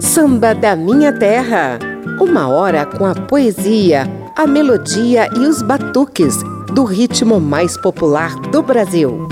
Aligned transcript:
Samba 0.00 0.54
da 0.54 0.74
Minha 0.74 1.12
Terra. 1.12 1.78
Uma 2.20 2.48
hora 2.48 2.84
com 2.84 3.06
a 3.06 3.14
poesia, 3.14 4.06
a 4.36 4.46
melodia 4.46 5.28
e 5.36 5.40
os 5.40 5.62
batuques 5.62 6.36
do 6.74 6.84
ritmo 6.84 7.40
mais 7.40 7.76
popular 7.76 8.34
do 8.50 8.62
Brasil. 8.62 9.28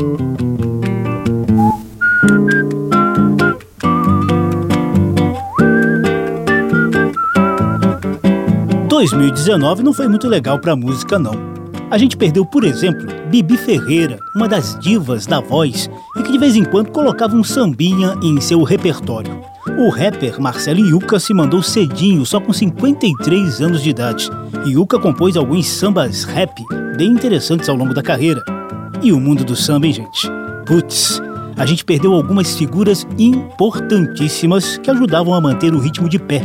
2019 8.97 9.83
não 9.83 9.93
foi 9.93 10.09
muito 10.09 10.27
legal 10.27 10.59
para 10.59 10.73
a 10.73 10.77
música, 10.77 11.19
não. 11.19 11.56
A 11.89 11.99
gente 11.99 12.17
perdeu, 12.17 12.45
por 12.45 12.65
exemplo, 12.65 13.07
Bibi 13.31 13.57
Ferreira, 13.57 14.19
uma 14.35 14.49
das 14.49 14.77
divas 14.81 15.25
da 15.25 15.41
voz 15.41 15.89
e 16.17 16.23
que 16.23 16.33
de 16.33 16.39
vez 16.39 16.57
em 16.57 16.65
quando 16.65 16.91
colocava 16.91 17.37
um 17.37 17.45
sambinha 17.45 18.15
em 18.21 18.41
seu 18.41 18.65
repertório. 18.65 19.41
O 19.79 19.89
rapper 19.89 20.41
Marcelo 20.41 20.81
Yuca 20.81 21.21
se 21.21 21.33
mandou 21.33 21.63
cedinho, 21.63 22.27
só 22.27 22.41
com 22.41 22.53
53 22.53 23.61
anos 23.61 23.83
de 23.83 23.91
idade. 23.91 24.29
Yuca 24.67 24.99
compôs 24.99 25.37
alguns 25.37 25.69
sambas 25.69 26.25
rap 26.25 26.53
bem 26.97 27.11
interessantes 27.11 27.69
ao 27.69 27.77
longo 27.77 27.95
da 27.95 28.03
carreira. 28.03 28.43
E 29.01 29.13
o 29.13 29.21
mundo 29.21 29.45
do 29.45 29.55
samba, 29.55 29.87
hein, 29.87 29.93
gente? 29.93 30.29
Putz, 30.67 31.23
a 31.57 31.65
gente 31.65 31.85
perdeu 31.85 32.13
algumas 32.15 32.57
figuras 32.57 33.07
importantíssimas 33.17 34.77
que 34.79 34.91
ajudavam 34.91 35.35
a 35.35 35.41
manter 35.41 35.73
o 35.73 35.79
ritmo 35.79 36.09
de 36.09 36.19
pé 36.19 36.43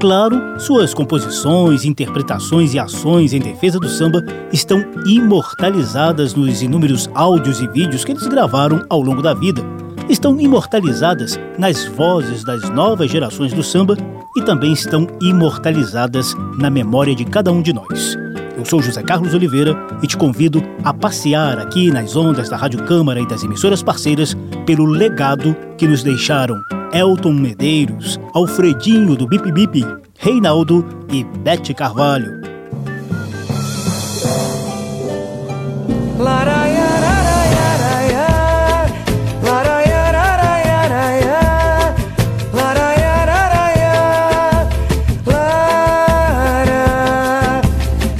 claro, 0.00 0.58
suas 0.58 0.94
composições, 0.94 1.84
interpretações 1.84 2.72
e 2.72 2.78
ações 2.78 3.34
em 3.34 3.38
defesa 3.38 3.78
do 3.78 3.88
samba 3.88 4.24
estão 4.50 4.82
imortalizadas 5.04 6.34
nos 6.34 6.62
inúmeros 6.62 7.08
áudios 7.14 7.60
e 7.60 7.68
vídeos 7.68 8.02
que 8.02 8.12
eles 8.12 8.26
gravaram 8.26 8.82
ao 8.88 9.02
longo 9.02 9.20
da 9.20 9.34
vida. 9.34 9.62
Estão 10.08 10.40
imortalizadas 10.40 11.38
nas 11.58 11.84
vozes 11.84 12.42
das 12.42 12.68
novas 12.70 13.10
gerações 13.10 13.52
do 13.52 13.62
samba 13.62 13.96
e 14.34 14.42
também 14.42 14.72
estão 14.72 15.06
imortalizadas 15.20 16.34
na 16.58 16.70
memória 16.70 17.14
de 17.14 17.26
cada 17.26 17.52
um 17.52 17.60
de 17.60 17.74
nós. 17.74 18.16
Eu 18.56 18.64
sou 18.64 18.80
José 18.80 19.02
Carlos 19.02 19.34
Oliveira 19.34 19.76
e 20.02 20.06
te 20.06 20.16
convido 20.16 20.62
a 20.82 20.94
passear 20.94 21.58
aqui 21.58 21.90
nas 21.90 22.16
ondas 22.16 22.48
da 22.48 22.56
Rádio 22.56 22.82
Câmara 22.84 23.20
e 23.20 23.28
das 23.28 23.44
emissoras 23.44 23.82
parceiras 23.82 24.34
pelo 24.64 24.86
legado 24.86 25.54
que 25.76 25.86
nos 25.86 26.02
deixaram 26.02 26.58
Elton 26.92 27.34
Medeiros, 27.34 28.18
Alfredinho 28.34 29.14
do 29.14 29.26
Bip 29.26 29.50
Bip, 29.52 29.84
Reinaldo 30.18 30.84
e 31.10 31.22
Bete 31.22 31.72
Carvalho. 31.72 32.40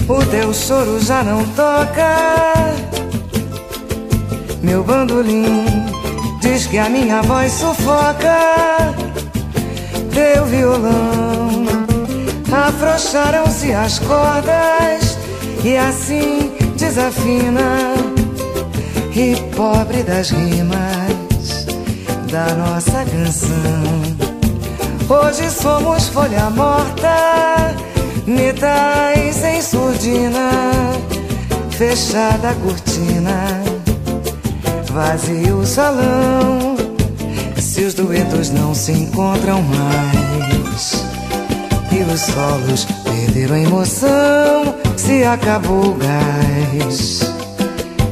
O 0.09 0.25
teu 0.31 0.55
choro 0.55 1.01
já 1.01 1.25
não 1.25 1.45
toca, 1.55 2.17
meu 4.63 4.85
bandolim 4.85 5.70
Diz 6.53 6.67
que 6.67 6.79
a 6.79 6.89
minha 6.89 7.23
voz 7.23 7.53
sufoca 7.53 8.93
Teu 10.13 10.45
violão. 10.47 11.65
Afrouxaram-se 12.51 13.73
as 13.73 14.01
cordas 14.01 15.17
E 15.63 15.77
assim 15.77 16.51
desafina 16.77 17.95
E 19.15 19.37
pobre 19.55 20.03
das 20.03 20.31
rimas 20.31 21.67
Da 22.29 22.53
nossa 22.57 23.05
canção. 23.05 24.03
Hoje 25.09 25.49
somos 25.53 26.09
folha 26.09 26.51
morta 26.51 27.77
Metais 28.27 29.45
em 29.45 29.63
surdina 29.63 30.51
Fechada 31.71 32.51
a 32.51 32.55
cortina 32.55 33.60
vazio 34.91 35.59
o 35.59 35.67
salão. 35.67 36.77
Se 37.57 37.85
os 37.85 37.95
duetos 37.95 38.51
não 38.51 38.75
se 38.75 38.93
encontram 38.93 39.63
mais, 39.63 41.05
e 41.93 42.03
os 42.03 42.21
solos 42.21 42.87
perderam 43.05 43.55
a 43.55 43.61
emoção, 43.61 44.75
se 44.97 45.25
acabou 45.25 45.91
o 45.91 45.95
gás. 45.95 47.21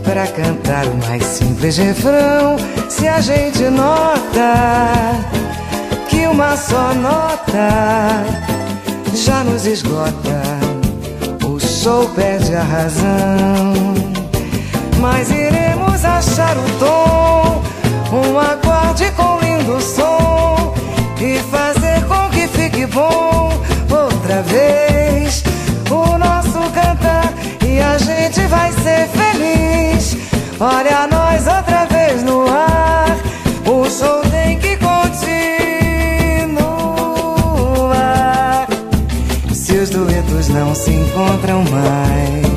Para 0.05 0.27
cantar 0.27 0.87
o 0.87 0.97
mais 1.07 1.25
simples 1.25 1.77
refrão, 1.77 2.57
se 2.89 3.07
a 3.07 3.21
gente 3.21 3.65
nota 3.65 5.15
que 6.09 6.27
uma 6.27 6.57
só 6.57 6.95
nota 6.95 8.25
já 9.15 9.45
nos 9.45 9.67
esgota, 9.67 10.43
o 11.45 11.59
show 11.61 12.09
perde 12.11 12.55
a 12.55 12.63
razão. 12.63 13.75
Mas 15.01 15.31
iremos 15.31 15.68
achar 16.17 16.57
o 16.57 16.65
tom, 16.79 17.63
um 18.13 18.39
acorde 18.39 19.11
com 19.13 19.39
lindo 19.41 19.81
som 19.81 20.75
e 21.21 21.39
fazer 21.51 22.05
com 22.07 22.29
que 22.31 22.49
fique 22.49 22.87
bom 22.87 23.53
outra 23.91 24.43
vez 24.43 25.43
o 25.91 26.19
nosso 26.19 26.59
cantar 26.73 27.33
e 27.67 27.81
a 27.81 27.99
gente 27.99 28.41
vai 28.47 28.73
ser 28.73 29.09
feliz. 29.09 30.17
Olha 30.59 31.07
nós 31.07 31.47
outra 31.47 31.85
vez 31.87 32.23
no 32.25 32.49
ar, 32.49 33.17
o 33.67 33.89
show 33.89 34.23
tem 34.31 34.59
que 34.59 34.77
continuar. 34.77 34.99
Se 39.53 39.77
os 39.77 39.91
duetos 39.91 40.49
não 40.49 40.75
se 40.75 40.91
encontram 40.91 41.63
mais 41.65 42.48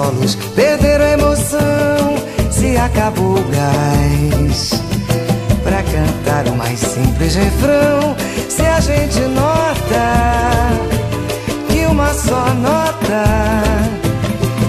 solos 0.00 0.34
perderam 0.54 1.04
a 1.04 1.10
emoção, 1.10 2.14
se 2.50 2.76
acabou 2.76 3.36
o 3.36 3.44
gás. 3.50 4.82
Pra 5.62 5.82
cantar 5.82 6.46
o 6.48 6.56
mais 6.56 6.78
simples 6.80 7.34
refrão, 7.34 8.16
se 8.48 8.62
a 8.62 8.80
gente 8.80 9.20
nota 9.20 10.72
que 11.68 11.84
uma 11.84 12.14
só 12.14 12.46
nota 12.54 13.24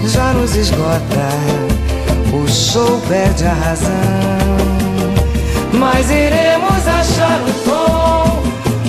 já 0.06 0.32
nos 0.34 0.54
esgota, 0.54 1.28
o 2.32 2.46
show 2.48 3.00
perde 3.08 3.46
a 3.46 3.54
razão. 3.54 3.92
Mas 5.72 6.10
iremos 6.10 6.86
achar 6.86 7.40
o 7.40 7.52
tom, 7.64 8.42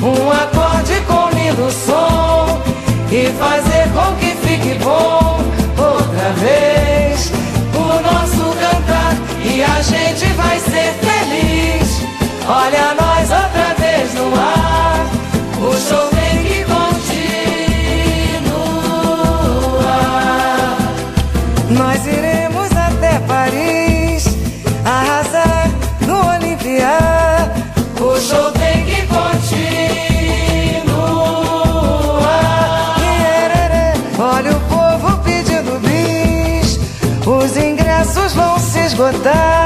um 0.06 0.30
acorde 0.30 1.00
com 1.08 1.30
lindo 1.30 1.72
som 1.72 2.62
e 3.10 3.32
fazer 3.40 3.90
com 3.94 4.16
que 4.18 4.36
fique 4.46 4.78
bom 4.84 5.34
outra 5.94 6.30
vez 6.34 7.32
o 7.76 8.02
nosso 8.02 8.58
cantar 8.58 9.16
e 9.44 9.64
a 9.64 9.82
gente 9.82 10.26
vai 10.34 10.60
ser 10.60 10.94
feliz. 11.02 12.02
Olha 12.48 12.94
nós 12.96 13.13
esgotar. 38.94 39.63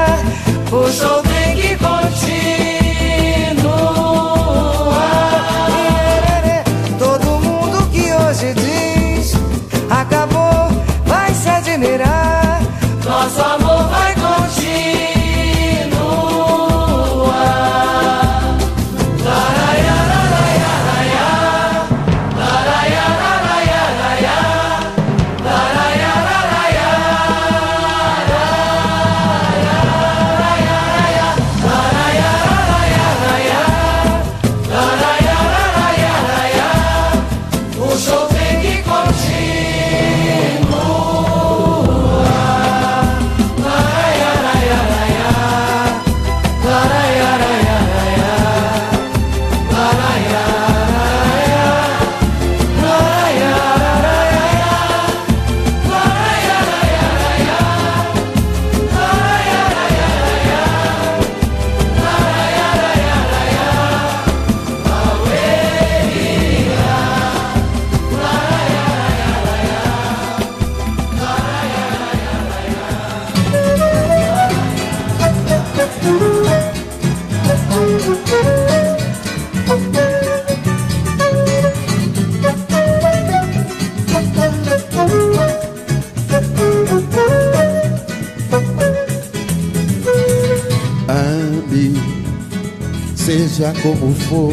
Seja 93.68 93.72
como 93.82 94.14
for, 94.14 94.52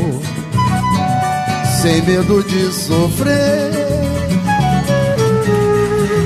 sem 1.81 2.01
medo 2.03 2.43
de 2.43 2.71
sofrer. 2.73 3.71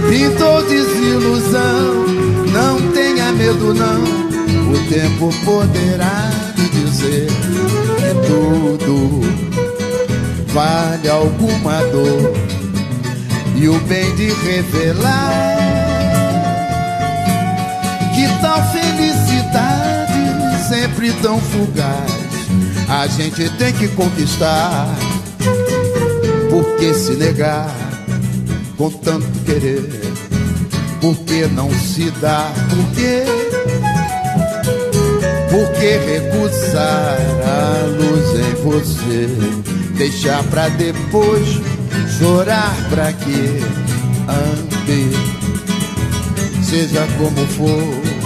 Pintou 0.09 0.63
desilusão, 0.67 2.05
não 2.51 2.91
tenha 2.91 3.31
medo 3.31 3.73
não, 3.73 4.01
o 4.73 4.89
tempo 4.89 5.29
poderá 5.45 6.31
lhe 6.57 6.69
dizer 6.69 7.27
que 7.27 8.27
tudo 8.27 9.21
vale 10.47 11.09
alguma 11.09 11.83
dor 11.91 12.33
e 13.55 13.67
o 13.67 13.79
bem 13.81 14.15
de 14.15 14.31
revelar 14.31 15.57
que 18.15 18.41
tal 18.41 18.63
felicidade 18.71 20.67
sempre 20.67 21.11
tão 21.21 21.39
fugaz 21.39 22.18
a 22.89 23.05
gente 23.07 23.47
tem 23.51 23.71
que 23.71 23.87
conquistar. 23.89 24.87
Por 26.49 26.65
que 26.77 26.93
se 26.93 27.13
negar 27.13 27.69
com 28.77 28.89
tanto 28.89 29.27
querer? 29.45 29.87
Por 30.99 31.15
que 31.19 31.45
não 31.47 31.69
se 31.71 32.09
dá? 32.19 32.51
Por 32.69 32.95
quê? 32.95 33.23
Por 35.49 35.71
que 35.79 35.97
recusar 35.97 37.17
a 37.45 37.85
luz 37.85 38.39
em 38.39 38.55
você? 38.63 39.27
Deixar 39.95 40.43
pra 40.45 40.69
depois 40.69 41.61
chorar 42.17 42.75
pra 42.89 43.13
quê? 43.13 43.59
Ande, 44.27 45.09
seja 46.63 47.07
como 47.17 47.45
for 47.47 48.19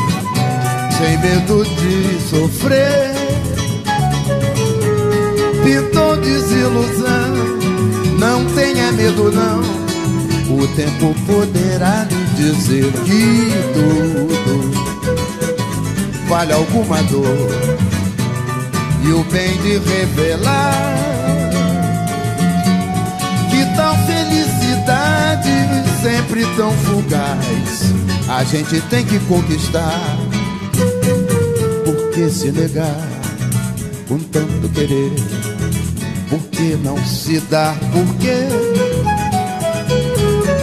sem 0.97 1.17
medo 1.17 1.63
de 1.63 2.29
sofrer. 2.29 3.12
Pintou 5.63 6.17
desilusão, 6.17 7.33
não 8.19 8.45
tenha 8.53 8.91
medo 8.91 9.31
não. 9.31 9.61
O 10.55 10.67
tempo 10.75 11.15
poderá 11.25 12.03
lhe 12.03 12.25
dizer 12.35 12.91
que 13.05 13.49
tudo 13.73 14.71
vale 16.27 16.51
alguma 16.51 17.01
dor. 17.03 17.47
E 19.05 19.11
o 19.11 19.23
bem 19.25 19.57
de 19.61 19.77
revelar 19.79 20.97
que 23.49 23.65
tal 23.77 23.95
felicidade 24.05 25.49
sempre 26.01 26.45
tão 26.57 26.71
fugaz 26.71 27.93
a 28.27 28.43
gente 28.43 28.81
tem 28.89 29.05
que 29.05 29.19
conquistar. 29.19 30.17
Que 32.13 32.29
se 32.29 32.51
negar 32.51 33.22
com 34.07 34.19
tanto 34.19 34.69
querer? 34.69 35.11
Por 36.29 36.39
que 36.49 36.75
não 36.83 36.97
se 37.05 37.39
dá? 37.41 37.75
Por 37.91 38.15
quê? 38.17 38.47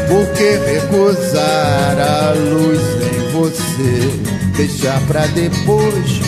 Por 0.09 0.27
que 0.33 0.59
recusar 0.73 1.99
a 1.99 2.33
luz 2.33 2.81
em 2.81 3.33
você? 3.33 4.31
Deixar 4.57 5.01
pra 5.07 5.27
depois 5.29 6.21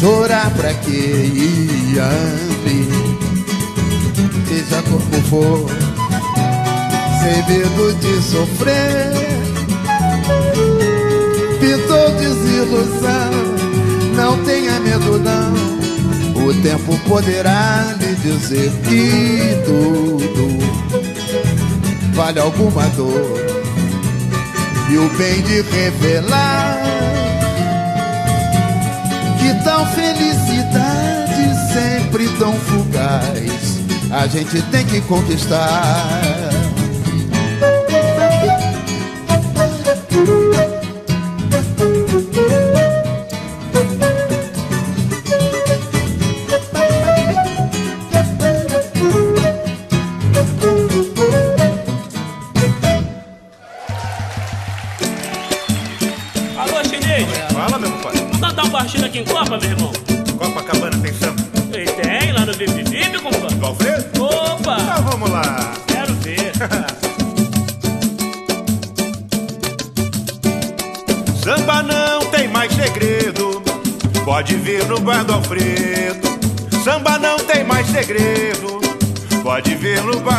chorar 0.00 0.50
pra 0.54 0.74
que 0.74 0.90
e 0.90 1.98
ame 1.98 2.88
Seja 4.48 4.82
como 4.82 5.22
for 5.28 5.70
Sem 7.20 7.58
medo 7.58 7.94
de 8.00 8.22
sofrer 8.22 9.12
Pintou 11.60 12.10
desilusão 12.18 13.46
não 14.16 14.42
tenha 14.44 14.80
medo 14.80 15.18
não 15.18 15.75
O 16.46 16.54
tempo 16.62 16.96
poderá 17.08 17.96
lhe 17.98 18.14
dizer 18.14 18.70
que 18.84 19.64
tudo 19.64 20.46
Vale 22.14 22.38
alguma 22.38 22.86
dor. 22.90 23.36
E 24.88 24.96
o 24.96 25.08
bem 25.16 25.42
de 25.42 25.62
revelar 25.62 26.82
Que 29.40 29.64
tal 29.64 29.84
felicidade 29.86 31.72
sempre 31.72 32.28
tão 32.38 32.52
fugaz 32.52 33.80
A 34.12 34.28
gente 34.28 34.62
tem 34.70 34.86
que 34.86 35.00
conquistar 35.00 36.65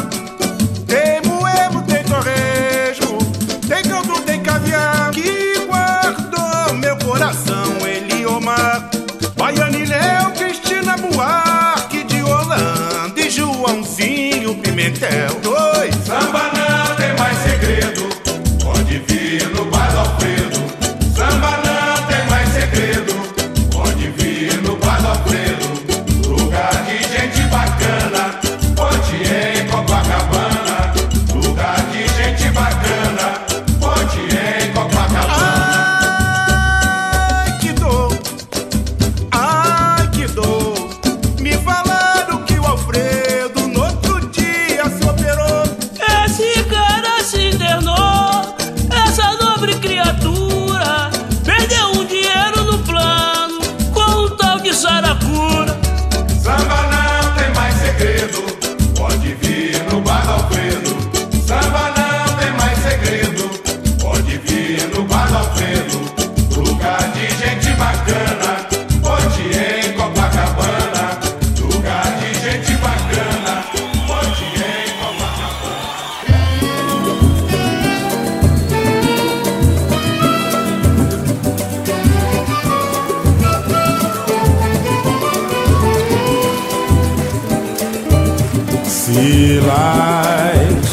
Silas, 89.19 90.87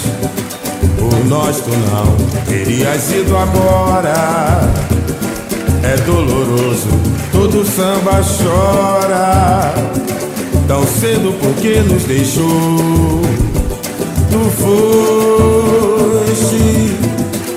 por 0.99 1.15
nós 1.27 1.61
tu 1.61 1.71
não 1.71 2.17
terias 2.45 3.13
ido 3.13 3.37
agora. 3.37 4.69
É 5.85 5.97
doloroso, 5.99 6.89
todo 7.31 7.65
samba 7.65 8.21
chora. 8.25 9.73
Tão 10.67 10.85
cedo 10.85 11.33
porque 11.41 11.79
nos 11.83 12.03
deixou. 12.03 13.23
Tu 14.29 14.51
foste 14.59 16.57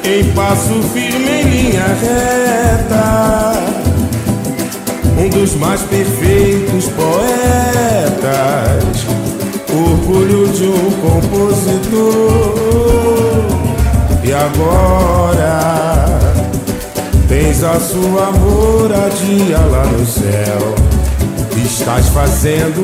em 0.08 0.24
passo 0.36 0.84
firme 0.94 1.32
em 1.32 1.44
linha 1.50 1.88
reta. 2.00 3.54
Um 5.18 5.30
dos 5.30 5.56
mais 5.56 5.82
perfeitos 5.82 6.90
poetas, 6.90 8.20
orgulho 9.84 10.48
de 10.50 10.68
um 10.68 10.92
compositor. 11.02 12.54
E 14.24 14.34
agora 14.34 16.20
tens 17.28 17.64
a 17.64 17.80
sua 17.80 18.32
moradia 18.32 19.58
lá 19.58 19.86
no 19.86 20.06
céu. 20.06 20.76
Estás 21.64 22.10
fazendo 22.10 22.84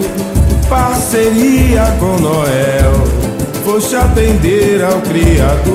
parceria 0.70 1.84
com 2.00 2.18
Noel. 2.22 2.94
Vou 3.66 3.80
te 3.80 3.96
atender 3.96 4.84
ao 4.84 5.02
Criador 5.02 5.66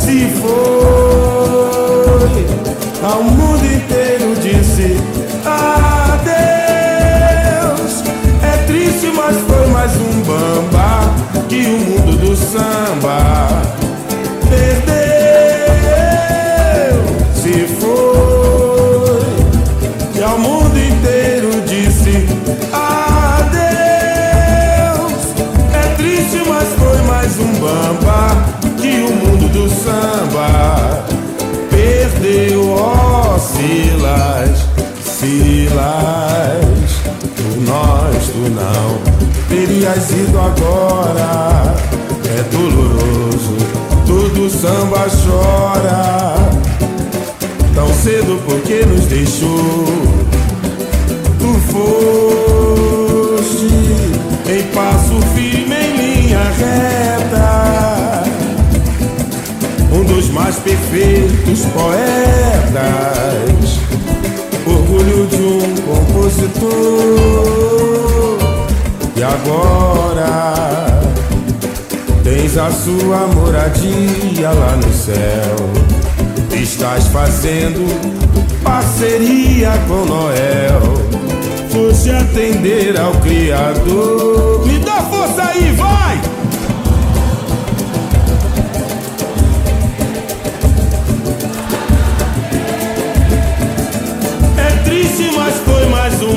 se 0.00 0.28
foi, 0.40 2.46
ao 3.02 3.22
mundo 3.24 3.55
samba 29.68 31.04
perdeu, 31.70 32.70
ó 32.70 33.34
oh, 33.34 33.38
Silas, 33.38 34.66
Silas, 35.04 36.90
tu 37.36 37.60
nós, 37.60 38.26
tu 38.28 38.50
não 38.50 39.16
terias 39.48 40.10
ido 40.10 40.38
agora. 40.38 41.74
É 42.24 42.42
doloroso, 42.50 43.56
tudo 44.06 44.50
samba 44.50 45.06
chora. 45.24 46.36
Tão 47.74 47.88
cedo 47.94 48.40
porque 48.44 48.84
nos 48.84 49.06
deixou. 49.06 49.86
Tu 51.38 51.54
foste 51.72 53.66
em 54.50 54.62
passo 54.74 55.20
firme 55.34 55.74
em 55.74 55.96
linha 55.96 56.42
reta 56.58 57.25
dos 60.16 60.30
mais 60.30 60.56
perfeitos 60.56 61.66
poetas, 61.74 62.72
orgulho 64.66 65.26
de 65.26 65.42
um 65.42 65.74
compositor. 65.82 66.78
E 69.14 69.22
agora 69.22 71.02
tens 72.24 72.56
a 72.56 72.70
sua 72.70 73.26
moradia 73.34 74.52
lá 74.52 74.76
no 74.76 74.90
céu. 74.90 75.56
Estás 76.62 77.08
fazendo 77.08 77.84
parceria 78.62 79.72
com 79.86 80.06
Noel. 80.06 80.80
Fosse 81.70 82.08
atender 82.08 82.98
ao 82.98 83.12
Criador. 83.20 84.66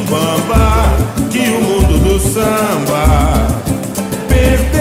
Bamba 0.10 0.98
que 1.30 1.40
o 1.40 1.62
mundo 1.62 2.00
do 2.00 2.20
samba 2.20 3.48
perdeu. 4.28 4.80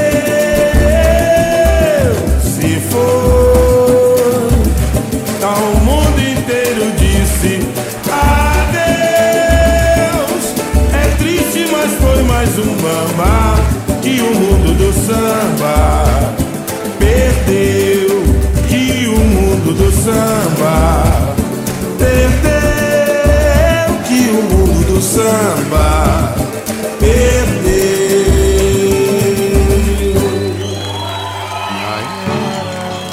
Se 2.42 2.80
for, 2.88 4.50
tá 5.38 5.54
o 5.54 5.76
mundo 5.84 6.18
inteiro 6.18 6.90
disse 6.96 7.60
adeus. 8.10 9.34
É 10.94 11.04
triste, 11.18 11.68
mas 11.70 11.92
foi 11.92 12.22
mais 12.22 12.58
um 12.58 12.74
bamba 12.76 13.60
que 14.00 14.20
o 14.22 14.34
mundo 14.34 14.72
do 14.78 14.92
samba 14.94 15.76
perdeu. 16.98 18.22
Que 18.66 19.06
o 19.06 19.18
mundo 19.18 19.74
do 19.74 19.92
samba 19.92 20.47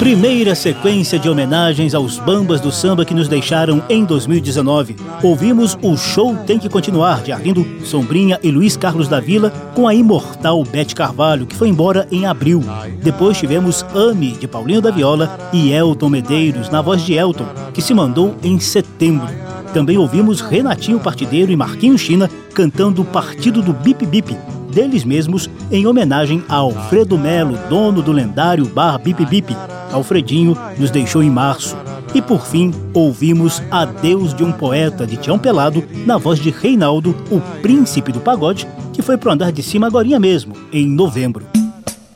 Primeira 0.06 0.54
sequência 0.54 1.18
de 1.18 1.28
homenagens 1.28 1.92
aos 1.92 2.16
bambas 2.16 2.60
do 2.60 2.70
samba 2.70 3.04
que 3.04 3.12
nos 3.12 3.26
deixaram 3.26 3.82
em 3.88 4.04
2019. 4.04 4.94
Ouvimos 5.20 5.76
O 5.82 5.96
Show 5.96 6.36
Tem 6.46 6.60
Que 6.60 6.68
Continuar, 6.68 7.24
de 7.24 7.32
Arlindo 7.32 7.66
Sombrinha 7.84 8.38
e 8.40 8.52
Luiz 8.52 8.76
Carlos 8.76 9.08
da 9.08 9.18
Vila, 9.18 9.50
com 9.74 9.88
a 9.88 9.92
imortal 9.92 10.62
Bete 10.62 10.94
Carvalho, 10.94 11.44
que 11.44 11.56
foi 11.56 11.70
embora 11.70 12.06
em 12.12 12.24
abril. 12.24 12.62
Depois 13.02 13.36
tivemos 13.36 13.84
Ame, 13.96 14.30
de 14.30 14.46
Paulinho 14.46 14.80
da 14.80 14.92
Viola, 14.92 15.36
e 15.52 15.72
Elton 15.72 16.08
Medeiros, 16.08 16.70
na 16.70 16.80
voz 16.80 17.02
de 17.02 17.14
Elton, 17.14 17.48
que 17.74 17.82
se 17.82 17.92
mandou 17.92 18.36
em 18.44 18.60
setembro. 18.60 19.26
Também 19.74 19.98
ouvimos 19.98 20.40
Renatinho 20.40 21.00
Partideiro 21.00 21.50
e 21.50 21.56
Marquinho 21.56 21.98
China 21.98 22.30
cantando 22.54 23.04
Partido 23.04 23.60
do 23.60 23.72
Bip 23.72 24.06
Bip, 24.06 24.38
deles 24.72 25.02
mesmos 25.02 25.50
em 25.68 25.84
homenagem 25.84 26.44
a 26.48 26.54
Alfredo 26.54 27.18
Melo, 27.18 27.58
dono 27.68 28.02
do 28.02 28.12
lendário 28.12 28.66
bar 28.66 29.00
Bip 29.00 29.26
Bip. 29.26 29.52
Alfredinho 29.92 30.56
nos 30.78 30.90
deixou 30.90 31.22
em 31.22 31.30
março. 31.30 31.76
E 32.14 32.22
por 32.22 32.46
fim, 32.46 32.72
ouvimos 32.94 33.62
Adeus 33.70 34.34
de 34.34 34.42
um 34.42 34.52
Poeta 34.52 35.06
de 35.06 35.16
Tião 35.16 35.38
Pelado, 35.38 35.84
na 36.06 36.16
voz 36.16 36.38
de 36.38 36.50
Reinaldo, 36.50 37.14
o 37.30 37.40
príncipe 37.60 38.12
do 38.12 38.20
pagode, 38.20 38.66
que 38.92 39.02
foi 39.02 39.16
pro 39.16 39.30
andar 39.30 39.52
de 39.52 39.62
cima 39.62 39.86
agora 39.86 40.18
mesmo, 40.18 40.54
em 40.72 40.86
novembro. 40.86 41.44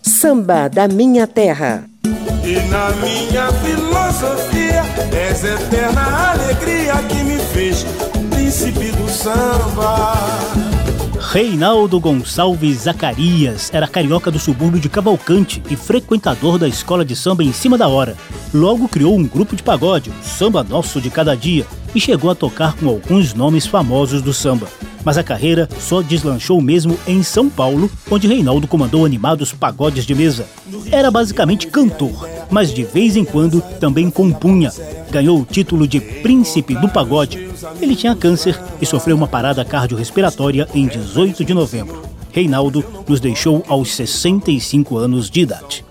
Samba 0.02 0.68
da 0.68 0.88
Minha 0.88 1.26
Terra. 1.26 1.84
E 2.44 2.54
na 2.68 2.90
minha 2.96 3.52
filosofia, 3.52 4.82
és 5.12 5.44
eterna 5.44 6.30
alegria 6.30 6.94
que 7.08 7.22
me 7.22 7.38
fez 7.38 7.84
príncipe 8.30 8.90
do 8.92 9.08
samba. 9.08 10.69
Reinaldo 11.32 12.00
Gonçalves 12.00 12.78
Zacarias 12.78 13.70
era 13.72 13.86
carioca 13.86 14.32
do 14.32 14.38
subúrbio 14.40 14.80
de 14.80 14.88
Cavalcante 14.88 15.62
e 15.70 15.76
frequentador 15.76 16.58
da 16.58 16.66
escola 16.66 17.04
de 17.04 17.14
samba 17.14 17.44
em 17.44 17.52
cima 17.52 17.78
da 17.78 17.86
hora. 17.86 18.16
Logo 18.52 18.88
criou 18.88 19.16
um 19.16 19.22
grupo 19.22 19.54
de 19.54 19.62
pagode, 19.62 20.10
o 20.10 20.24
Samba 20.24 20.64
Nosso 20.64 21.00
de 21.00 21.08
Cada 21.08 21.36
Dia, 21.36 21.64
e 21.94 22.00
chegou 22.00 22.32
a 22.32 22.34
tocar 22.34 22.74
com 22.74 22.88
alguns 22.88 23.32
nomes 23.32 23.64
famosos 23.64 24.20
do 24.22 24.34
samba. 24.34 24.66
Mas 25.04 25.18
a 25.18 25.22
carreira 25.22 25.68
só 25.78 26.02
deslanchou 26.02 26.60
mesmo 26.60 26.98
em 27.06 27.22
São 27.22 27.48
Paulo, 27.48 27.88
onde 28.10 28.26
Reinaldo 28.26 28.66
comandou 28.66 29.06
animados 29.06 29.52
pagodes 29.52 30.04
de 30.04 30.16
mesa. 30.16 30.48
Era 30.90 31.12
basicamente 31.12 31.68
cantor, 31.68 32.28
mas 32.50 32.74
de 32.74 32.82
vez 32.82 33.16
em 33.16 33.24
quando 33.24 33.60
também 33.78 34.10
compunha. 34.10 34.72
Ganhou 35.10 35.40
o 35.40 35.44
título 35.44 35.88
de 35.88 36.00
Príncipe 36.00 36.74
do 36.74 36.88
Pagode. 36.88 37.50
Ele 37.80 37.96
tinha 37.96 38.14
câncer 38.14 38.58
e 38.80 38.86
sofreu 38.86 39.16
uma 39.16 39.26
parada 39.26 39.64
cardiorrespiratória 39.64 40.68
em 40.72 40.86
18 40.86 41.44
de 41.44 41.52
novembro. 41.52 42.02
Reinaldo 42.32 42.84
nos 43.08 43.18
deixou 43.18 43.64
aos 43.66 43.92
65 43.94 44.96
anos 44.96 45.28
de 45.28 45.40
idade. 45.40 45.84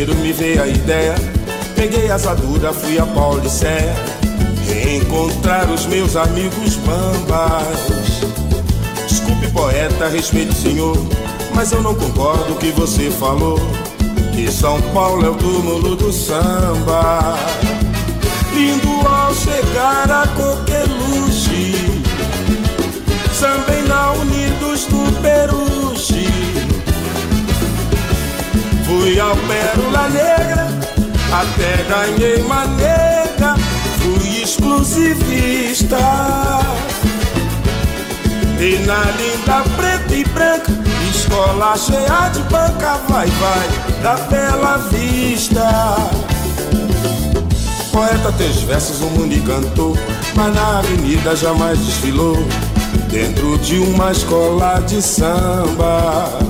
Janeiro 0.00 0.14
me 0.16 0.32
veio 0.32 0.62
a 0.62 0.66
ideia. 0.66 1.14
Peguei 1.76 2.10
a 2.10 2.14
asadura, 2.14 2.72
fui 2.72 2.98
a 2.98 3.04
Paulicéia. 3.06 3.94
Reencontrar 4.66 5.70
os 5.70 5.86
meus 5.86 6.16
amigos 6.16 6.76
bambas. 6.76 8.22
Desculpe, 9.06 9.46
poeta, 9.48 10.08
respeite, 10.08 10.54
senhor, 10.54 10.96
mas 11.54 11.72
eu 11.72 11.82
não 11.82 11.94
concordo 11.94 12.54
que 12.54 12.70
você 12.70 13.10
falou. 13.10 13.60
Que 14.32 14.50
São 14.50 14.80
Paulo 14.94 15.26
é 15.26 15.30
o 15.30 15.34
túmulo 15.34 15.96
do 15.96 16.12
samba. 16.12 17.36
Lindo 18.54 19.06
ao 19.06 19.34
chegar 19.34 20.10
a 20.10 20.26
Coqueluche, 20.28 22.02
também 23.38 23.82
na 23.84 24.12
Unidos 24.12 24.86
do 24.86 25.20
Peruche. 25.20 26.30
Fui 28.90 29.20
ao 29.20 29.36
Negra, 29.36 29.79
até 31.40 31.82
ganhei 31.84 32.42
maneira, 32.42 33.56
fui 33.98 34.42
exclusivista. 34.42 35.96
E 38.58 38.78
na 38.84 39.04
linda 39.12 39.62
preta 39.74 40.14
e 40.14 40.24
branca, 40.24 40.70
escola 41.10 41.76
cheia 41.78 42.28
de 42.28 42.40
banca, 42.40 43.00
vai, 43.08 43.26
vai, 43.26 43.68
da 44.02 44.16
bela 44.26 44.76
vista. 44.90 45.96
Poeta, 47.90 48.32
teus 48.36 48.60
versos 48.62 49.00
o 49.00 49.06
mundo 49.06 49.42
cantou, 49.46 49.96
mas 50.34 50.54
na 50.54 50.78
avenida 50.80 51.34
jamais 51.34 51.78
desfilou, 51.78 52.36
dentro 53.10 53.56
de 53.58 53.78
uma 53.78 54.12
escola 54.12 54.80
de 54.80 55.00
samba. 55.00 56.49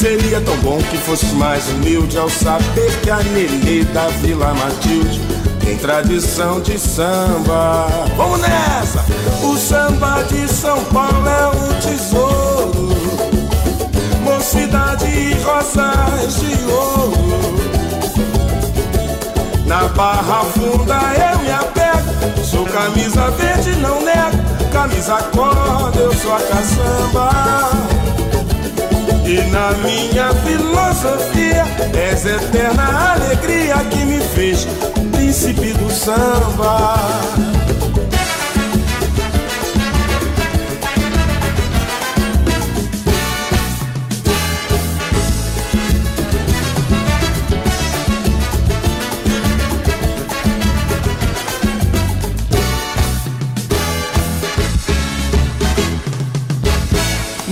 Seria 0.00 0.40
tão 0.40 0.56
bom 0.60 0.78
que 0.78 0.96
fosse 0.96 1.26
mais 1.34 1.68
humilde 1.68 2.16
ao 2.16 2.30
saber 2.30 2.90
que 3.02 3.10
a 3.10 3.18
Nenê 3.18 3.84
da 3.92 4.06
Vila 4.22 4.54
Matilde 4.54 5.20
tem 5.62 5.76
tradição 5.76 6.58
de 6.58 6.78
samba. 6.78 7.86
Vamos 8.16 8.40
nessa! 8.40 9.04
O 9.42 9.58
samba 9.58 10.22
de 10.22 10.48
São 10.48 10.82
Paulo 10.86 11.28
é 11.28 11.48
um 11.48 11.80
tesouro, 11.80 12.88
mocidade 14.22 15.04
e 15.04 15.34
rosas 15.42 16.40
de 16.40 16.64
ouro. 16.72 17.60
Na 19.66 19.86
barra 19.88 20.44
funda 20.44 20.98
eu 21.12 21.38
me 21.40 21.52
apego, 21.52 22.42
sou 22.42 22.64
camisa 22.64 23.30
verde, 23.32 23.72
não 23.76 24.00
nego, 24.00 24.70
camisa 24.72 25.16
corda, 25.24 25.98
eu 25.98 26.14
sou 26.14 26.34
a 26.34 26.40
caçamba. 26.40 28.09
E 29.30 29.40
na 29.42 29.70
minha 29.74 30.34
filosofia 30.42 31.64
És 31.94 32.26
eterna 32.26 33.12
alegria 33.12 33.76
que 33.88 34.04
me 34.04 34.18
fez 34.18 34.66
príncipe 35.12 35.72
do 35.74 35.88
samba 35.88 37.20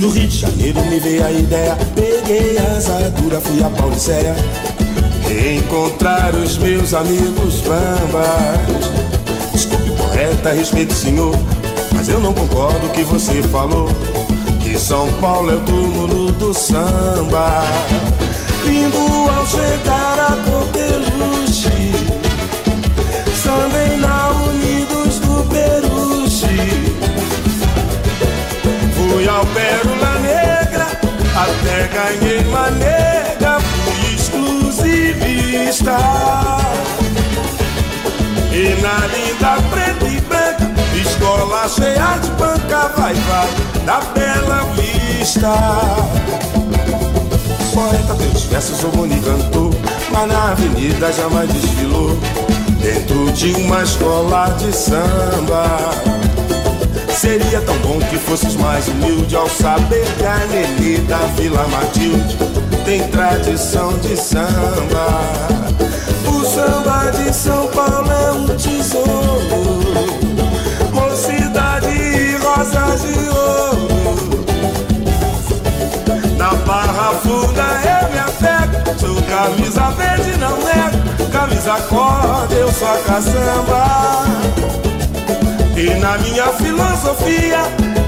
No 0.08 0.14
Rio 0.14 0.26
de 0.26 0.38
Janeiro 0.38 0.80
me 0.86 0.98
veio 0.98 1.22
a 1.22 1.30
ideia. 1.30 1.76
Peguei 1.94 2.56
a 2.56 2.78
asadura, 2.78 3.42
fui 3.42 3.62
a 3.62 3.68
Paulicéia. 3.68 4.34
Reencontrar 5.28 6.34
os 6.34 6.56
meus 6.56 6.94
amigos 6.94 7.60
bambas 7.60 8.90
Desculpe, 9.52 9.90
poeta, 9.90 10.52
respeito, 10.52 10.94
senhor. 10.94 11.34
Mas 11.92 12.08
eu 12.08 12.20
não 12.20 12.32
concordo 12.32 12.88
que 12.94 13.02
você 13.02 13.42
falou 13.42 13.86
Que 14.62 14.78
São 14.78 15.12
Paulo 15.20 15.50
é 15.50 15.56
o 15.56 15.60
túmulo 15.60 16.32
do 16.32 16.54
samba. 16.54 17.64
Lindo 18.64 19.30
ao 19.30 19.46
chegar 19.46 20.20
a 20.20 20.37
até 32.08 32.16
ganhei 32.16 32.44
maneira, 32.44 33.60
fui 33.60 34.14
exclusivista. 34.14 35.96
E 38.52 38.80
na 38.80 39.06
linda 39.08 39.62
preta 39.70 40.06
e 40.06 40.20
branca, 40.22 40.72
escola 40.96 41.68
cheia 41.68 42.18
de 42.18 42.30
banca, 42.30 42.88
vai, 42.96 43.14
vai, 43.14 43.48
da 43.84 44.00
bela 44.14 44.64
vista. 44.74 45.54
Poeta, 47.74 48.14
teus 48.14 48.44
versos 48.44 48.82
o 48.84 48.88
Boni 48.88 49.20
cantou, 49.20 49.70
mas 50.10 50.28
na 50.28 50.52
avenida 50.52 51.12
jamais 51.12 51.52
desfilou, 51.52 52.18
dentro 52.80 53.30
de 53.32 53.52
uma 53.52 53.82
escola 53.82 54.48
de 54.58 54.72
samba. 54.74 56.17
Seria 57.18 57.60
tão 57.62 57.76
bom 57.78 57.98
que 57.98 58.16
fosses 58.16 58.54
mais 58.54 58.86
humilde 58.86 59.34
ao 59.34 59.48
saber 59.48 60.06
que 60.16 60.24
a 60.24 60.38
Nelly 60.46 60.98
da 60.98 61.18
Vila 61.36 61.66
Matilde 61.66 62.38
tem 62.84 63.08
tradição 63.08 63.92
de 63.98 64.16
samba. 64.16 65.20
O 66.28 66.44
samba 66.44 67.10
de 67.10 67.34
São 67.34 67.66
Paulo 67.68 68.08
é 68.12 68.30
um 68.30 68.46
tesouro, 68.56 70.06
mocidade 70.92 71.88
e 71.88 72.36
rosas 72.36 73.02
de 73.02 73.28
ouro. 73.30 74.46
Na 76.36 76.54
barra 76.54 77.14
funda 77.14 77.64
eu 77.82 78.12
me 78.12 78.18
apego, 78.20 78.96
sou 78.96 79.20
camisa 79.22 79.90
verde, 79.90 80.38
não 80.38 80.56
nego, 80.58 81.30
camisa 81.32 81.80
corda, 81.88 82.54
eu 82.54 82.72
sou 82.72 82.86
a 82.86 82.98
caçamba. 82.98 84.87
E 85.78 85.94
na 86.00 86.18
minha 86.18 86.48
filosofia, 86.54 87.60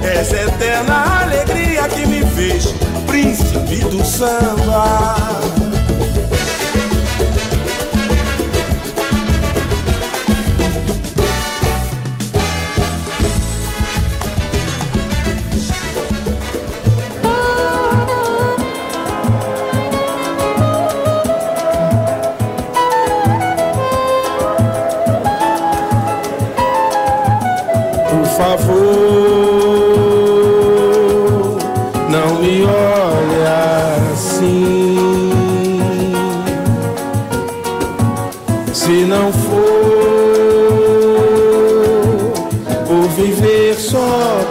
essa 0.02 0.36
eterna 0.36 1.22
alegria 1.22 1.88
que 1.88 2.04
me 2.04 2.26
fez 2.32 2.74
príncipe 3.06 3.76
do 3.84 4.04
samba. 4.04 5.59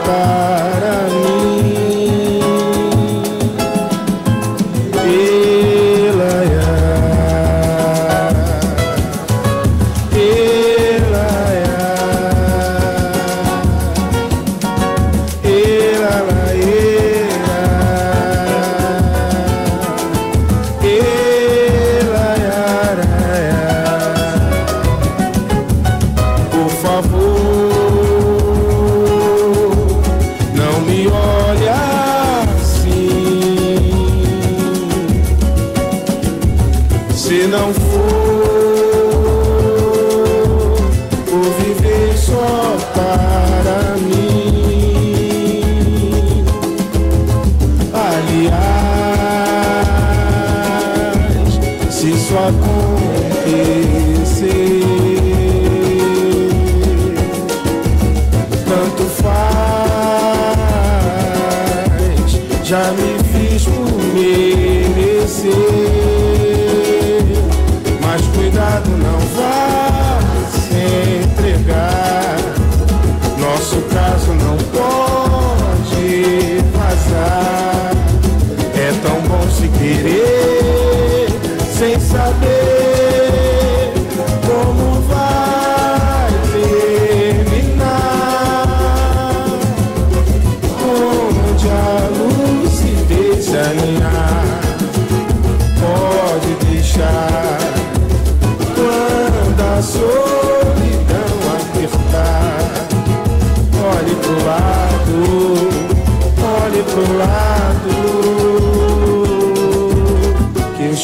para 0.09 1.07
mí. 1.09 1.38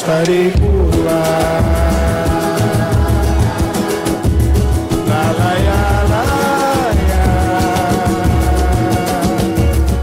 Estarei 0.05 0.51
por 0.51 1.03
lá. 1.03 1.61
La, 5.07 5.31
la, 5.31 5.53
ya, 5.57 6.05
la, 6.09 6.21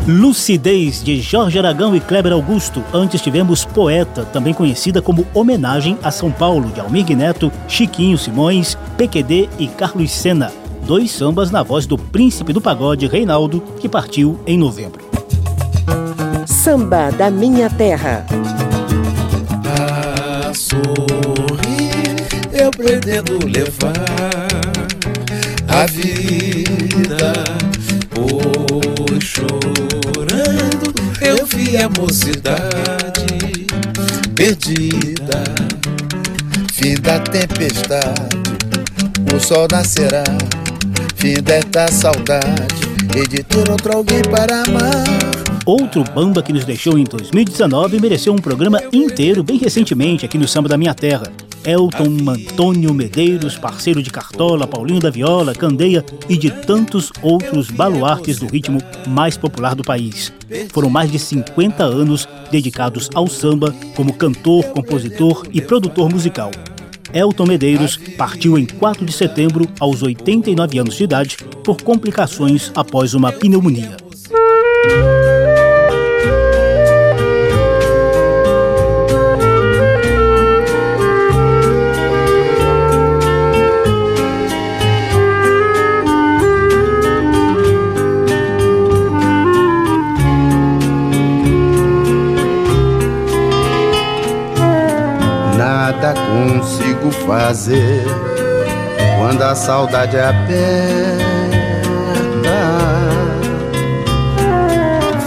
ya. 0.09 0.13
Lucidez 0.13 1.05
de 1.05 1.21
Jorge 1.21 1.59
Aragão 1.59 1.95
e 1.95 2.01
Kleber 2.01 2.33
Augusto. 2.33 2.83
Antes 2.93 3.21
tivemos 3.21 3.65
Poeta, 3.65 4.25
também 4.25 4.53
conhecida 4.53 5.01
como 5.01 5.25
Homenagem 5.33 5.97
a 6.03 6.11
São 6.11 6.33
Paulo, 6.33 6.73
de 6.73 6.81
Almir 6.81 7.17
Neto, 7.17 7.53
Chiquinho 7.69 8.19
Simões, 8.19 8.77
PQD 8.97 9.49
e 9.59 9.69
Carlos 9.69 10.11
Sena. 10.11 10.51
Dois 10.85 11.13
sambas 11.13 11.53
na 11.53 11.63
voz 11.63 11.87
do 11.87 11.97
príncipe 11.97 12.53
do 12.53 12.61
pagode 12.61 13.07
Reinaldo, 13.07 13.63
que 13.79 13.89
partiu 13.89 14.41
em 14.49 14.59
novembro. 14.59 15.01
Samba 16.45 17.13
da 17.13 17.31
Minha 17.31 17.71
Terra. 17.71 18.27
Sorrir 20.73 22.17
eu 22.51 22.71
pretendo 22.71 23.47
levar 23.47 23.93
a 25.69 25.85
vida, 25.85 27.33
pois 28.09 29.23
chorando 29.23 30.95
eu 31.21 31.45
vi 31.45 31.77
a 31.77 31.91
mocidade 31.91 33.67
perdida, 34.35 35.45
fim 36.73 36.95
da 36.95 37.21
tempestade, 37.21 38.39
o 39.35 39.39
sol 39.39 39.69
nascerá, 39.71 40.25
fim 41.17 41.35
desta 41.35 41.87
saudade, 41.89 42.81
e 43.15 43.29
de 43.29 43.43
ter 43.43 43.71
outro 43.71 43.95
alguém 43.95 44.23
para 44.23 44.63
amar. 44.63 45.42
Outro 45.65 46.03
bamba 46.03 46.43
que 46.43 46.53
nos 46.53 46.65
deixou 46.65 46.99
em 46.99 47.05
2019 47.05 48.01
mereceu 48.01 48.33
um 48.33 48.39
programa 48.39 48.83
inteiro 48.93 49.45
bem 49.45 49.59
recentemente 49.59 50.25
aqui 50.25 50.37
no 50.37 50.49
Samba 50.49 50.69
da 50.69 50.77
Minha 50.77 50.93
Terra. 50.93 51.33
Elton 51.65 52.29
Antônio 52.29 52.93
Medeiros, 52.93 53.57
parceiro 53.57 54.03
de 54.03 54.11
Cartola, 54.11 54.67
Paulinho 54.67 54.99
da 54.99 55.09
Viola, 55.09 55.55
Candeia 55.55 56.05
e 56.29 56.37
de 56.37 56.51
tantos 56.51 57.13
outros 57.23 57.71
baluartes 57.71 58.41
do 58.41 58.49
ritmo 58.49 58.83
mais 59.07 59.37
popular 59.37 59.77
do 59.77 59.85
país. 59.85 60.33
Foram 60.73 60.91
mais 60.91 61.13
de 61.13 61.21
50 61.21 61.85
anos 61.85 62.29
dedicados 62.51 63.09
ao 63.15 63.29
samba 63.29 63.73
como 63.95 64.15
cantor, 64.15 64.65
compositor 64.65 65.47
e 65.53 65.61
produtor 65.61 66.11
musical. 66.11 66.51
Elton 67.15 67.47
Medeiros 67.47 67.97
partiu 68.19 68.59
em 68.59 68.67
4 68.67 69.05
de 69.05 69.13
setembro, 69.13 69.69
aos 69.79 70.03
89 70.03 70.79
anos 70.79 70.97
de 70.97 71.05
idade, 71.05 71.37
por 71.63 71.81
complicações 71.83 72.73
após 72.75 73.15
uma 73.15 73.31
pneumonia. 73.31 73.97
Consigo 96.31 97.11
fazer 97.27 98.05
quando 99.19 99.43
a 99.43 99.55
saudade 99.55 100.17
aperta. 100.19 101.23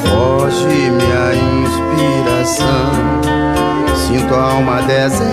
Foge 0.04 0.92
minha 0.92 1.34
inspiração, 1.64 2.92
sinto 3.96 4.36
a 4.36 4.52
alma 4.52 4.82
deserta. 4.84 5.26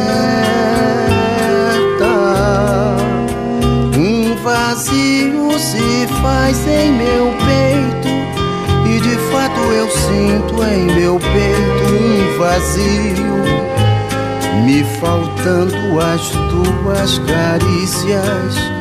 Um 3.98 4.36
vazio 4.42 5.58
se 5.58 6.06
faz 6.22 6.66
em 6.66 6.92
meu 6.92 7.34
peito, 7.44 8.08
e 8.88 9.00
de 9.00 9.16
fato 9.30 9.60
eu 9.60 9.90
sinto 9.90 10.62
em 10.64 10.84
meu 10.94 11.18
peito 11.18 11.82
um 11.94 12.38
vazio 12.38 13.71
me 14.64 14.84
faltando 15.00 16.00
as 16.00 16.30
tuas 16.30 17.18
carícias. 17.18 18.72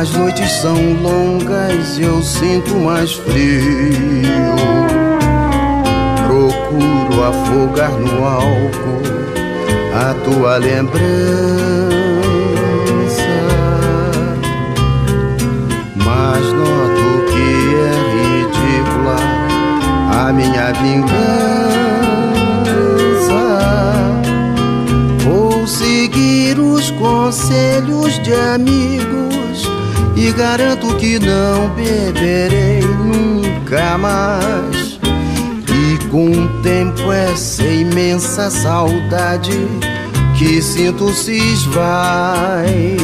As 0.00 0.10
noites 0.12 0.50
são 0.50 0.76
longas 1.02 1.98
e 1.98 2.02
eu 2.02 2.22
sinto 2.22 2.74
mais 2.76 3.12
frio. 3.12 4.56
Procuro 6.26 7.24
afogar 7.24 7.90
no 7.92 8.24
álcool 8.24 9.02
a 9.94 10.14
tua 10.24 10.56
lembrança. 10.56 11.02
Mas 15.96 16.52
noto 16.52 17.24
que 17.30 17.74
é 17.74 17.92
ridícula 18.14 19.16
a 20.26 20.32
minha 20.32 20.72
vingança. 20.72 21.91
Conselhos 27.32 28.22
de 28.22 28.34
amigos 28.34 29.66
e 30.14 30.30
garanto 30.32 30.94
que 30.96 31.18
não 31.18 31.70
beberei 31.70 32.82
nunca 32.82 33.96
mais. 33.96 35.00
E 35.66 36.08
com 36.10 36.30
o 36.30 36.62
tempo 36.62 37.10
essa 37.10 37.64
imensa 37.64 38.50
saudade 38.50 39.66
que 40.36 40.60
sinto 40.60 41.10
se 41.14 41.38
esvai. 41.54 42.98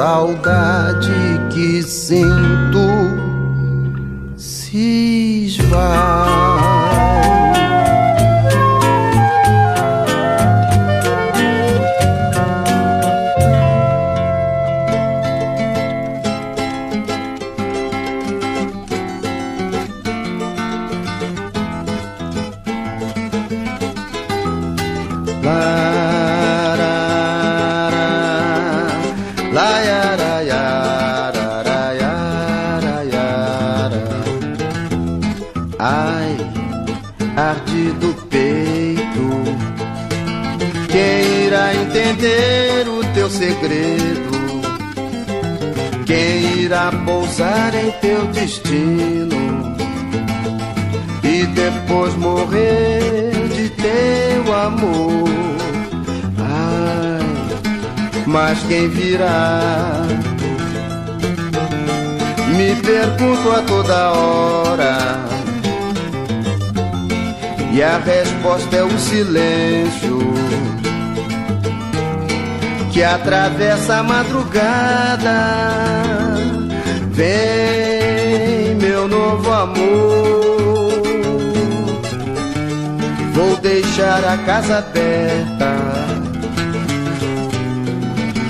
Saudade 0.00 0.59
Me 62.60 62.76
pergunto 62.76 63.50
a 63.52 63.62
toda 63.62 64.12
hora. 64.12 64.98
E 67.72 67.82
a 67.82 67.96
resposta 67.96 68.76
é 68.76 68.82
o 68.82 68.98
silêncio 68.98 70.18
que 72.92 73.02
atravessa 73.02 73.96
a 73.96 74.02
madrugada. 74.02 75.54
Vem, 77.12 78.74
meu 78.74 79.08
novo 79.08 79.50
amor. 79.50 81.02
Vou 83.32 83.56
deixar 83.56 84.22
a 84.22 84.36
casa 84.36 84.78
aberta. 84.80 86.10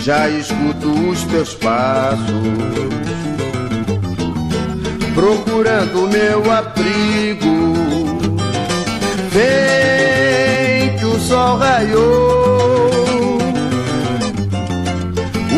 Já 0.00 0.28
escuto 0.28 0.90
os 1.10 1.22
teus 1.26 1.54
passos, 1.54 2.99
procurando 5.20 6.08
meu 6.08 6.50
abrigo. 6.50 7.74
Vem 9.28 10.96
que 10.96 11.04
o 11.04 11.20
sol 11.20 11.58
raiou 11.58 13.38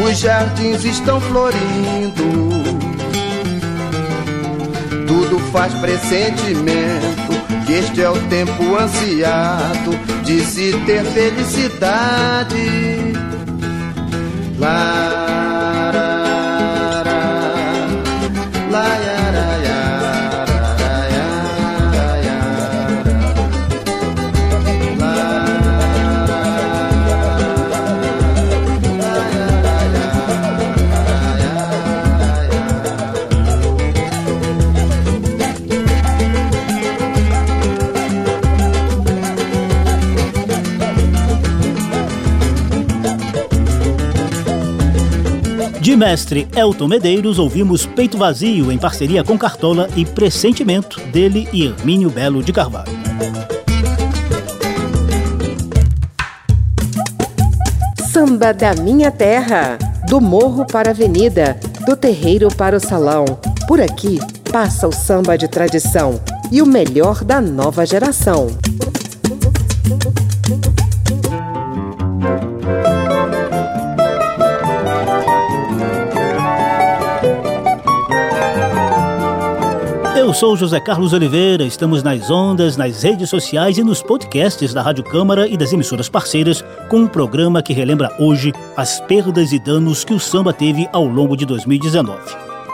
os 0.04 0.18
jardins 0.18 0.84
estão 0.84 1.20
florindo. 1.20 2.50
Tudo 5.06 5.38
faz 5.52 5.72
pressentimento 5.74 7.32
que 7.64 7.72
este 7.74 8.02
é 8.02 8.10
o 8.10 8.18
tempo 8.28 8.76
ansiado 8.76 9.92
de 10.24 10.40
se 10.40 10.72
ter 10.84 11.04
felicidade. 11.04 12.66
Lá 14.58 15.22
De 45.92 45.96
mestre 45.96 46.48
Elton 46.56 46.88
Medeiros, 46.88 47.38
ouvimos 47.38 47.84
Peito 47.84 48.16
Vazio 48.16 48.72
em 48.72 48.78
parceria 48.78 49.22
com 49.22 49.36
Cartola 49.36 49.90
e 49.94 50.06
Pressentimento 50.06 50.98
dele 51.08 51.46
e 51.52 51.66
Hermínio 51.66 52.08
Belo 52.08 52.42
de 52.42 52.50
Carvalho. 52.50 52.90
Samba 58.10 58.54
da 58.54 58.74
Minha 58.74 59.10
Terra, 59.10 59.76
do 60.08 60.18
morro 60.18 60.64
para 60.64 60.88
a 60.88 60.92
avenida, 60.92 61.60
do 61.84 61.94
terreiro 61.94 62.48
para 62.48 62.74
o 62.74 62.80
salão. 62.80 63.26
Por 63.68 63.78
aqui 63.78 64.18
passa 64.50 64.88
o 64.88 64.92
samba 64.92 65.36
de 65.36 65.46
tradição 65.46 66.18
e 66.50 66.62
o 66.62 66.66
melhor 66.66 67.22
da 67.22 67.38
nova 67.38 67.84
geração. 67.84 68.46
Eu 80.32 80.36
sou 80.36 80.56
José 80.56 80.80
Carlos 80.80 81.12
Oliveira, 81.12 81.62
estamos 81.62 82.02
nas 82.02 82.30
ondas, 82.30 82.74
nas 82.74 83.02
redes 83.02 83.28
sociais 83.28 83.76
e 83.76 83.84
nos 83.84 84.02
podcasts 84.02 84.72
da 84.72 84.80
Rádio 84.80 85.04
Câmara 85.04 85.46
e 85.46 85.58
das 85.58 85.74
emissoras 85.74 86.08
parceiras 86.08 86.64
com 86.88 87.00
um 87.00 87.06
programa 87.06 87.62
que 87.62 87.74
relembra 87.74 88.10
hoje 88.18 88.50
as 88.74 88.98
perdas 88.98 89.52
e 89.52 89.58
danos 89.58 90.04
que 90.04 90.14
o 90.14 90.18
samba 90.18 90.50
teve 90.50 90.88
ao 90.90 91.04
longo 91.04 91.36
de 91.36 91.44
2019. 91.44 92.18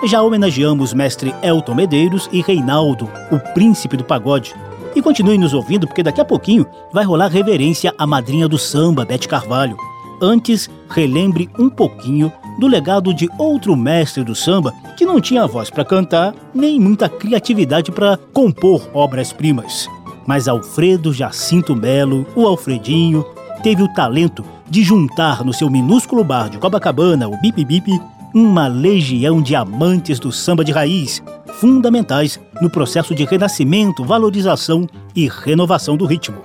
Já 0.04 0.22
homenageamos 0.22 0.94
mestre 0.94 1.34
Elton 1.42 1.74
Medeiros 1.74 2.28
e 2.30 2.40
Reinaldo, 2.42 3.10
o 3.32 3.40
príncipe 3.54 3.96
do 3.96 4.04
pagode. 4.04 4.54
E 4.94 5.02
continue 5.02 5.36
nos 5.36 5.52
ouvindo 5.52 5.84
porque 5.84 6.04
daqui 6.04 6.20
a 6.20 6.24
pouquinho 6.24 6.64
vai 6.92 7.04
rolar 7.04 7.26
reverência 7.26 7.92
à 7.98 8.06
madrinha 8.06 8.46
do 8.46 8.56
samba, 8.56 9.04
Bete 9.04 9.26
Carvalho. 9.26 9.76
Antes, 10.22 10.70
relembre 10.88 11.50
um 11.58 11.68
pouquinho 11.68 12.32
do 12.58 12.66
legado 12.66 13.14
de 13.14 13.28
outro 13.38 13.76
mestre 13.76 14.24
do 14.24 14.34
samba 14.34 14.74
que 14.96 15.06
não 15.06 15.20
tinha 15.20 15.46
voz 15.46 15.70
para 15.70 15.84
cantar 15.84 16.34
nem 16.54 16.80
muita 16.80 17.08
criatividade 17.08 17.92
para 17.92 18.18
compor 18.32 18.88
obras-primas. 18.92 19.88
Mas 20.26 20.48
Alfredo 20.48 21.12
Jacinto 21.12 21.74
Melo, 21.74 22.26
o 22.34 22.46
Alfredinho, 22.46 23.24
teve 23.62 23.82
o 23.82 23.92
talento 23.94 24.44
de 24.68 24.82
juntar 24.82 25.44
no 25.44 25.52
seu 25.52 25.70
minúsculo 25.70 26.22
bar 26.22 26.50
de 26.50 26.58
Copacabana, 26.58 27.28
o 27.28 27.40
Bip 27.40 27.64
Bip, 27.64 28.00
uma 28.34 28.66
legião 28.66 29.40
de 29.40 29.54
amantes 29.54 30.20
do 30.20 30.30
samba 30.30 30.64
de 30.64 30.72
raiz, 30.72 31.22
fundamentais 31.54 32.38
no 32.60 32.68
processo 32.68 33.14
de 33.14 33.24
renascimento, 33.24 34.04
valorização 34.04 34.86
e 35.14 35.28
renovação 35.28 35.96
do 35.96 36.04
ritmo. 36.04 36.42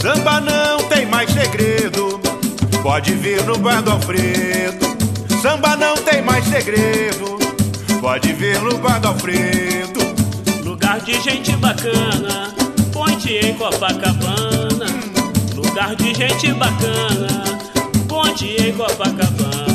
Samba 0.00 0.40
não 0.40 0.88
tem 0.88 1.06
mais 1.06 1.30
segredo, 1.30 2.20
pode 2.82 3.14
vir 3.14 3.42
no 3.44 3.56
bar 3.58 3.82
do 3.82 3.92
Alfredo. 3.92 5.01
Samba 5.42 5.76
não 5.76 5.96
tem 5.96 6.22
mais 6.22 6.44
segredo. 6.44 7.36
Pode 8.00 8.32
ver 8.32 8.62
lugar 8.62 9.00
do 9.00 9.08
Alfredo. 9.08 9.98
Lugar 10.64 11.00
de 11.00 11.20
gente 11.20 11.56
bacana, 11.56 12.54
ponte 12.92 13.32
em 13.32 13.52
Copacabana. 13.54 14.86
Lugar 15.56 15.96
de 15.96 16.14
gente 16.14 16.52
bacana, 16.52 17.58
ponte 18.08 18.54
em 18.56 18.72
Copacabana. 18.72 19.72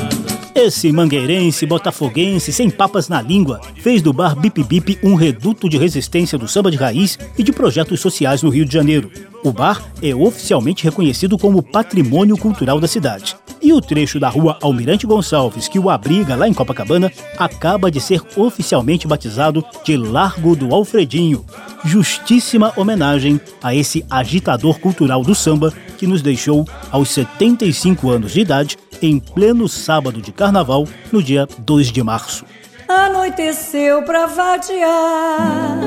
Esse 0.56 0.90
mangueirense, 0.92 1.66
botafoguense, 1.66 2.54
sem 2.54 2.70
papas 2.70 3.10
na 3.10 3.22
língua, 3.22 3.60
fez 3.76 4.02
do 4.02 4.14
bar 4.14 4.36
Bip 4.36 4.64
Bip 4.64 4.98
um 5.04 5.16
reduto 5.16 5.68
de 5.68 5.78
resistência 5.78 6.38
do 6.38 6.48
samba 6.48 6.72
de 6.72 6.78
raiz 6.78 7.20
e 7.38 7.44
de 7.44 7.52
projetos 7.52 8.00
sociais 8.00 8.42
no 8.42 8.50
Rio 8.50 8.66
de 8.66 8.74
Janeiro. 8.74 9.12
O 9.44 9.52
bar 9.52 9.84
é 10.02 10.14
oficialmente 10.16 10.84
reconhecido 10.84 11.38
como 11.38 11.62
patrimônio 11.62 12.38
cultural 12.38 12.80
da 12.80 12.88
cidade. 12.88 13.36
E 13.62 13.74
o 13.74 13.82
trecho 13.82 14.20
da 14.20 14.30
rua 14.30 14.58
Almirante 14.62 15.08
Gonçalves, 15.08 15.68
que 15.68 15.80
o 15.80 15.90
abriga 15.90 16.36
lá 16.36 16.48
em 16.48 16.54
Copacabana, 16.54 17.12
acaba 17.38 17.90
de 17.90 18.00
ser 18.00 18.22
oficialmente 18.36 19.08
batizado 19.08 19.64
de 19.84 19.98
Largo 19.98 20.56
do 20.56 20.74
Alfredinho. 20.74 21.46
Justíssima 21.84 22.74
homenagem 22.76 23.40
a 23.62 23.74
esse 23.74 24.06
agitador 24.10 24.80
cultural 24.80 25.24
do 25.24 25.34
samba 25.34 25.74
que 25.98 26.08
nos 26.08 26.22
deixou 26.22 26.68
aos 26.92 27.10
75 27.10 28.10
anos 28.10 28.32
de 28.32 28.42
idade 28.42 28.78
em 29.02 29.20
pleno 29.20 29.68
sábado 29.68 30.22
de 30.22 30.32
carnaval, 30.32 30.88
no 31.12 31.22
dia 31.22 31.48
2 31.60 31.92
de 31.92 32.04
março. 32.04 32.46
anoiteceu 32.88 34.04
pra 34.04 34.26
vadiar. 34.28 35.78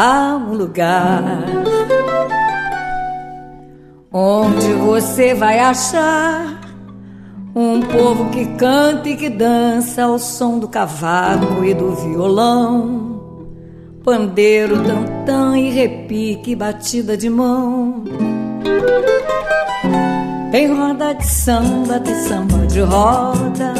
Há 0.00 0.36
um 0.36 0.54
lugar 0.54 1.24
onde 4.12 4.72
você 4.74 5.34
vai 5.34 5.58
achar 5.58 6.60
um 7.52 7.80
povo 7.80 8.30
que 8.30 8.46
canta 8.54 9.08
e 9.08 9.16
que 9.16 9.28
dança 9.28 10.04
ao 10.04 10.16
som 10.20 10.60
do 10.60 10.68
cavaco 10.68 11.64
e 11.64 11.74
do 11.74 11.96
violão, 11.96 13.48
pandeiro, 14.04 14.84
tantã 14.84 15.58
e 15.58 15.70
repique, 15.70 16.54
batida 16.54 17.16
de 17.16 17.28
mão. 17.28 18.04
Tem 20.52 20.72
roda 20.72 21.12
de 21.12 21.26
samba, 21.26 21.98
tem 21.98 22.14
samba 22.14 22.66
de 22.68 22.80
roda, 22.82 23.74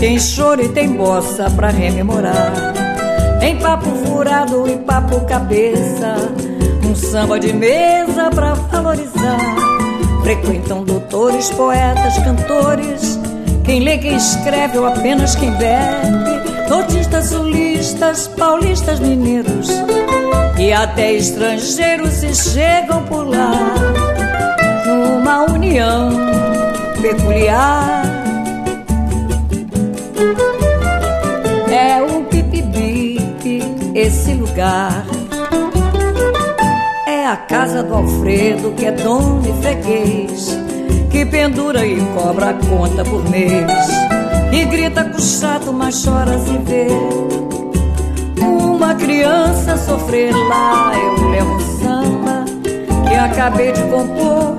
tem 0.00 0.18
choro 0.18 0.64
e 0.64 0.68
tem 0.70 0.96
bossa 0.96 1.48
pra 1.48 1.68
rememorar. 1.68 2.83
Tem 3.44 3.58
papo 3.58 3.90
furado 3.90 4.66
e 4.66 4.74
papo 4.78 5.20
cabeça, 5.26 6.16
um 6.82 6.94
samba 6.94 7.38
de 7.38 7.52
mesa 7.52 8.30
pra 8.30 8.54
valorizar. 8.54 9.38
Frequentam 10.22 10.82
doutores, 10.82 11.50
poetas, 11.50 12.16
cantores, 12.24 13.20
quem 13.62 13.80
lê, 13.80 13.98
quem 13.98 14.16
escreve 14.16 14.78
ou 14.78 14.86
apenas 14.86 15.36
quem 15.36 15.50
bebe. 15.50 16.70
Notistas, 16.70 17.26
sulistas, 17.26 18.28
paulistas, 18.28 18.98
mineiros 18.98 19.68
e 20.58 20.72
até 20.72 21.12
estrangeiros 21.12 22.14
se 22.14 22.34
chegam 22.34 23.02
por 23.02 23.28
lá 23.28 23.74
numa 24.86 25.52
união 25.52 26.08
peculiar. 27.02 28.23
Esse 33.94 34.34
lugar. 34.34 35.06
É 37.06 37.26
a 37.26 37.36
casa 37.36 37.82
do 37.82 37.94
Alfredo, 37.94 38.72
que 38.72 38.86
é 38.86 38.92
dono 38.92 39.40
e 39.48 39.62
freguês, 39.62 40.58
que 41.10 41.24
pendura 41.24 41.86
e 41.86 42.00
cobra 42.12 42.50
a 42.50 42.54
conta 42.54 43.04
por 43.04 43.22
mês. 43.30 43.70
E 44.52 44.64
grita 44.64 45.04
com 45.04 45.18
chato, 45.18 45.72
mas 45.72 46.04
chora 46.04 46.38
se 46.38 46.58
ver 46.58 46.90
uma 48.40 48.94
criança 48.96 49.76
sofrer 49.76 50.34
lá. 50.34 50.92
Eu 50.94 51.30
levo 51.30 51.60
samba 51.78 52.44
que 53.08 53.14
acabei 53.14 53.72
de 53.72 53.82
compor 53.84 54.56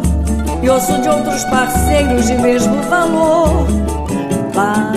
e 0.63 0.69
ouço 0.69 0.99
de 1.01 1.09
outros 1.09 1.43
parceiros 1.45 2.25
de 2.25 2.35
mesmo 2.35 2.81
valor. 2.83 3.67
Lá 4.55 4.93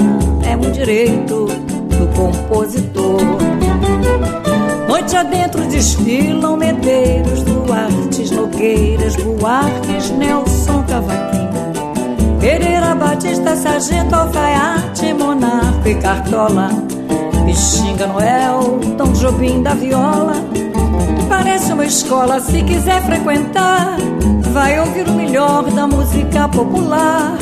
é 0.48 0.56
um 0.56 0.70
direito 0.70 1.46
do 1.46 2.06
compositor. 2.16 3.57
Noite 5.08 5.16
adentro 5.16 5.66
desfilam 5.68 6.58
medeiros, 6.58 7.40
Duartes, 7.42 8.30
Nogueiras, 8.30 9.16
Buarques, 9.16 10.10
Nelson 10.10 10.82
Cavaquinho. 10.82 12.38
Pereira, 12.38 12.94
Batista, 12.94 13.56
Sargento, 13.56 14.14
Alfaiate, 14.14 15.14
Monarco 15.14 15.88
e 15.88 15.94
Cartola. 15.94 16.68
Pixinga, 17.46 18.06
Noel, 18.06 18.80
Tom 18.98 19.10
Jobim 19.14 19.62
da 19.62 19.72
Viola. 19.72 20.34
Parece 21.26 21.72
uma 21.72 21.86
escola, 21.86 22.38
se 22.38 22.62
quiser 22.62 23.00
frequentar 23.06 23.96
vai 24.52 24.78
ouvir 24.78 25.08
o 25.08 25.14
melhor 25.14 25.64
da 25.70 25.86
música 25.86 26.46
popular. 26.48 27.32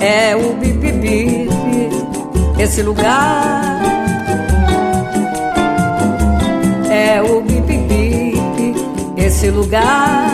É 0.00 0.34
o 0.34 0.54
Bibi 0.54 0.90
Bibi, 0.90 1.88
esse 2.58 2.82
lugar. 2.82 4.05
É 7.08 7.22
o 7.22 7.40
Bibi, 7.40 8.34
esse 9.16 9.48
lugar. 9.48 10.26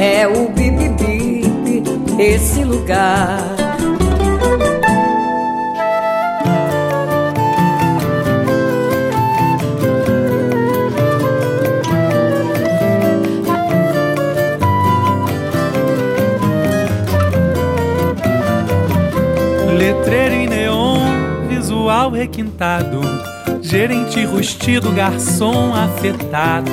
É 0.00 0.26
o 0.26 0.48
Bibi, 0.48 1.44
esse 2.18 2.64
lugar. 2.64 3.58
requintado, 22.18 23.00
gerente 23.68 24.24
rustido, 24.24 24.90
garçom 24.92 25.74
afetado, 25.74 26.72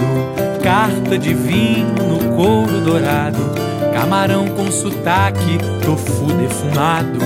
carta 0.64 1.18
de 1.18 1.34
vinho 1.34 1.94
no 1.94 2.38
couro 2.38 2.80
dourado, 2.80 3.38
camarão 3.94 4.48
com 4.48 4.72
sotaque, 4.72 5.58
tofu 5.84 6.28
defumado. 6.28 7.20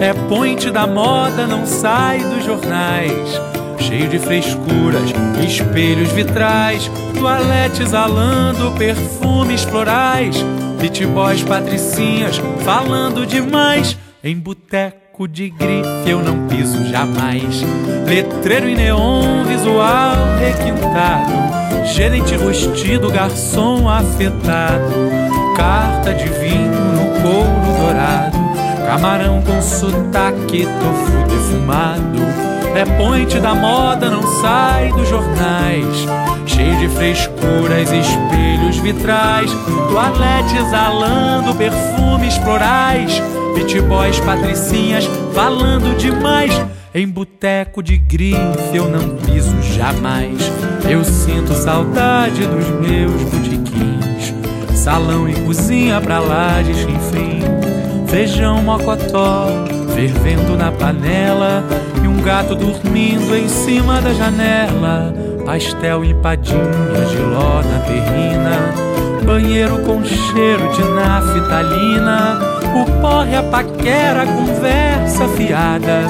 É 0.00 0.14
ponte 0.26 0.70
da 0.70 0.86
moda, 0.86 1.46
não 1.46 1.66
sai 1.66 2.20
dos 2.20 2.46
jornais. 2.46 3.12
Cheio 3.78 4.08
de 4.08 4.18
frescuras, 4.18 5.10
espelhos 5.46 6.10
vitrais, 6.12 6.90
toaletes 7.12 7.92
alando, 7.92 8.72
perfumes 8.78 9.64
florais, 9.64 10.36
beat 10.80 11.04
boys 11.04 11.42
patricinhas 11.42 12.38
falando 12.64 13.26
demais. 13.26 13.98
Em 14.24 14.38
boteco 14.38 14.99
Banco 15.20 15.28
de 15.28 15.50
grife 15.50 16.08
eu 16.08 16.22
não 16.22 16.48
piso 16.48 16.82
jamais. 16.86 17.62
Letreiro 18.06 18.66
em 18.70 18.74
neon, 18.74 19.44
visual 19.44 20.14
requintado. 20.38 21.84
Gerente 21.92 22.36
rustido, 22.36 23.10
garçom 23.10 23.86
afetado. 23.86 24.94
Carta 25.58 26.14
de 26.14 26.24
vinho 26.24 26.72
no 26.94 27.20
couro 27.20 27.78
dourado. 27.80 28.38
Camarão 28.86 29.42
com 29.42 29.60
sotaque, 29.60 30.64
tofu 30.64 31.28
defumado. 31.28 32.18
É 32.74 32.86
ponte 32.96 33.38
da 33.40 33.54
moda, 33.54 34.08
não 34.08 34.22
sai 34.40 34.90
dos 34.92 35.06
jornais. 35.06 36.06
Cheio 36.46 36.78
de 36.78 36.88
frescuras, 36.88 37.92
espelhos 37.92 38.78
vitrais. 38.78 39.50
Toalete 39.90 40.56
exalando 40.56 41.54
perfumes 41.56 42.36
florais 42.38 43.20
Beat 43.72 43.84
boys, 43.84 44.18
patricinhas, 44.18 45.08
falando 45.32 45.96
demais. 45.96 46.50
Em 46.92 47.06
boteco 47.06 47.80
de 47.80 47.96
grife 47.96 48.74
eu 48.74 48.88
não 48.88 49.16
piso 49.18 49.62
jamais. 49.62 50.38
Eu 50.90 51.04
sinto 51.04 51.54
saudade 51.54 52.44
dos 52.48 52.68
meus 52.80 53.22
botiquins. 53.30 54.34
Salão 54.74 55.28
e 55.28 55.34
cozinha 55.42 56.00
pra 56.00 56.18
lá 56.18 56.60
de 56.62 56.74
chinfrim. 56.74 57.42
Feijão 58.08 58.60
mocotó, 58.60 59.46
fervendo 59.94 60.56
na 60.56 60.72
panela. 60.72 61.62
E 62.02 62.08
um 62.08 62.20
gato 62.22 62.56
dormindo 62.56 63.36
em 63.36 63.48
cima 63.48 64.00
da 64.00 64.12
janela. 64.12 65.14
Pastel 65.46 66.04
empadinha 66.04 67.06
de 67.08 67.18
ló 67.18 67.62
na 67.62 67.78
terrina. 67.86 69.24
Banheiro 69.24 69.78
com 69.84 70.04
cheiro 70.04 70.72
de 70.72 70.82
naftalina 70.82 72.49
o 72.74 73.00
porre, 73.00 73.36
a 73.36 73.42
paquera, 73.42 74.22
a 74.22 74.26
conversa 74.26 75.28
fiada 75.28 76.02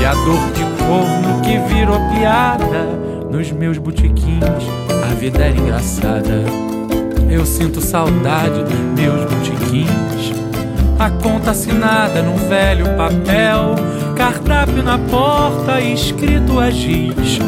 E 0.00 0.04
a 0.04 0.14
dor 0.14 0.52
de 0.52 0.64
corno 0.84 1.40
que 1.42 1.58
virou 1.74 1.98
piada 2.10 2.84
Nos 3.30 3.50
meus 3.52 3.78
botiquins 3.78 4.88
a 4.90 5.14
vida 5.14 5.44
era 5.44 5.56
engraçada. 5.56 6.44
Eu 7.30 7.44
sinto 7.44 7.80
saudade 7.80 8.62
dos 8.62 8.78
meus 8.94 9.24
botiquins 9.24 10.32
A 10.98 11.10
conta 11.10 11.50
assinada 11.50 12.22
num 12.22 12.36
velho 12.36 12.86
papel 12.96 13.74
Cardápio 14.16 14.82
na 14.82 14.98
porta 14.98 15.80
escrito 15.80 16.58
a 16.58 16.70
giz. 16.70 17.38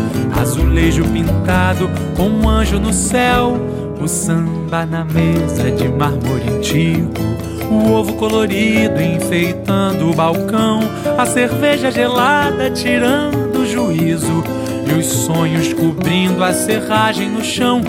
Azulejo 0.41 1.05
pintado 1.05 1.91
com 2.17 2.29
um 2.29 2.49
anjo 2.49 2.79
no 2.79 2.93
céu 2.93 3.57
O 4.01 4.09
samba 4.09 4.87
na 4.87 5.05
mesa 5.05 5.71
de 5.71 5.89
mármore 5.89 6.49
antigo 6.49 7.31
o 7.71 7.93
ovo 7.93 8.15
colorido 8.15 9.01
enfeitando 9.01 10.11
o 10.11 10.15
balcão, 10.15 10.81
a 11.17 11.25
cerveja 11.25 11.91
gelada 11.91 12.69
tirando 12.69 13.61
o 13.61 13.67
juízo, 13.67 14.43
e 14.89 14.93
os 14.99 15.07
sonhos 15.07 15.73
cobrindo 15.73 16.43
a 16.43 16.53
serragem 16.53 17.31
no 17.31 17.45
chão. 17.45 17.81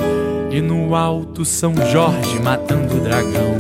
E 0.52 0.62
no 0.62 0.94
alto 0.94 1.44
São 1.44 1.74
Jorge 1.92 2.40
matando 2.40 2.96
o 2.96 3.00
dragão. 3.00 3.56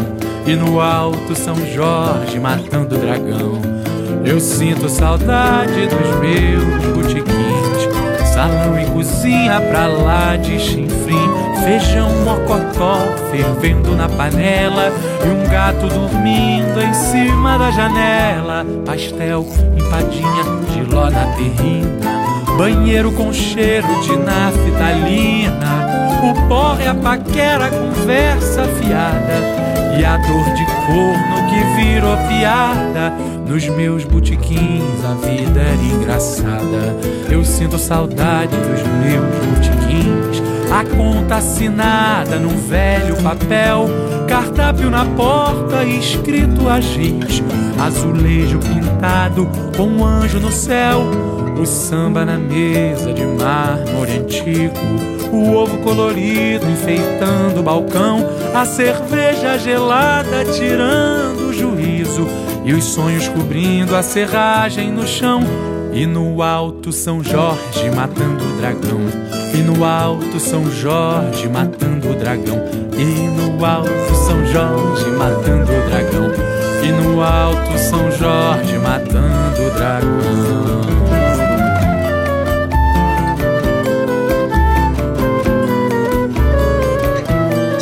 E 0.46 0.56
no 0.56 0.80
alto 0.80 1.36
São 1.36 1.56
Jorge 1.74 2.40
matando 2.40 2.96
o 2.96 3.00
dragão. 3.00 3.60
Eu 4.24 4.40
sinto 4.40 4.88
saudade 4.90 5.88
dos 5.88 6.20
meus 6.20 6.96
botiquins, 6.96 8.28
salão 8.32 8.80
e 8.80 8.86
cozinha 8.92 9.60
pra 9.62 9.88
lá 9.88 10.36
de 10.36 10.60
chinfrim 10.60 11.31
feijão 11.64 12.10
mocotó 12.24 12.98
fervendo 13.32 13.96
na 13.96 14.10
panela 14.10 14.92
e 15.24 15.30
um 15.30 15.50
gato 15.50 15.88
dormindo 15.88 16.82
em 16.82 16.94
cima 16.94 17.58
da 17.58 17.72
janela. 17.72 18.66
Pastel, 18.86 19.46
empadinha 19.78 20.44
de 20.72 20.94
ló 20.94 21.10
na 21.10 21.26
terrina, 21.36 22.58
banheiro 22.58 23.12
com 23.12 23.32
cheiro 23.32 23.88
de 24.02 24.16
naftalina. 24.18 25.92
O 26.24 26.48
porre, 26.48 26.88
a 26.88 26.94
paquera, 26.94 27.70
conversa 27.70 28.64
fiada 28.80 29.62
e 29.98 30.06
a 30.06 30.18
dor 30.18 30.46
de 30.54 30.66
corno 30.66 31.50
que 31.50 31.82
virou 31.82 32.18
piada. 32.28 33.14
Nos 33.48 33.68
meus 33.68 34.06
botiquins 34.06 35.04
a 35.04 35.14
vida 35.16 35.60
era 35.60 35.84
engraçada. 35.84 36.96
Eu 37.30 37.44
sinto 37.44 37.78
saudade 37.78 38.56
dos 38.56 38.82
meus 39.04 39.26
botiquins. 39.46 39.91
A 40.72 40.86
conta 40.86 41.36
assinada 41.36 42.40
num 42.40 42.58
velho 42.58 43.22
papel, 43.22 43.90
cardápio 44.26 44.90
na 44.90 45.06
porta 45.06 45.84
escrito 45.84 46.70
a 46.70 46.80
giz, 46.80 47.44
azulejo 47.78 48.58
pintado 48.58 49.50
com 49.76 49.84
um 49.84 50.06
anjo 50.06 50.40
no 50.40 50.50
céu, 50.50 51.02
o 51.60 51.66
samba 51.66 52.24
na 52.24 52.38
mesa 52.38 53.14
de 53.14 53.26
mármore 53.26 54.20
antigo, 54.20 54.74
o 55.30 55.54
ovo 55.54 55.78
colorido 55.80 56.66
enfeitando 56.70 57.60
o 57.60 57.64
balcão, 57.64 58.26
a 58.56 58.66
cerveja 58.66 59.58
gelada 59.58 60.46
tirando 60.46 61.50
o 61.50 61.54
juízo. 61.54 62.26
E 62.64 62.74
os 62.74 62.84
sonhos 62.86 63.28
cobrindo 63.28 63.96
a 63.96 64.04
serragem 64.04 64.92
no 64.92 65.08
chão. 65.08 65.42
E 65.94 66.06
no 66.06 66.42
alto 66.42 66.92
São 66.92 67.24
Jorge 67.24 67.90
matando 67.94 68.46
o 68.46 68.58
dragão. 68.58 69.41
E 69.54 69.58
no 69.58 69.84
alto 69.84 70.40
São 70.40 70.70
Jorge 70.72 71.48
matando 71.50 72.10
o 72.10 72.16
dragão. 72.16 72.62
E 72.98 73.28
no 73.28 73.66
alto 73.66 74.16
São 74.26 74.46
Jorge 74.46 75.10
matando 75.12 75.72
o 75.72 75.90
dragão. 75.90 76.32
E 76.84 76.92
no 76.92 77.22
alto 77.22 77.78
São 77.78 78.12
Jorge 78.12 78.78
matando 78.78 79.62
o 79.62 79.72
dragão. 79.72 80.91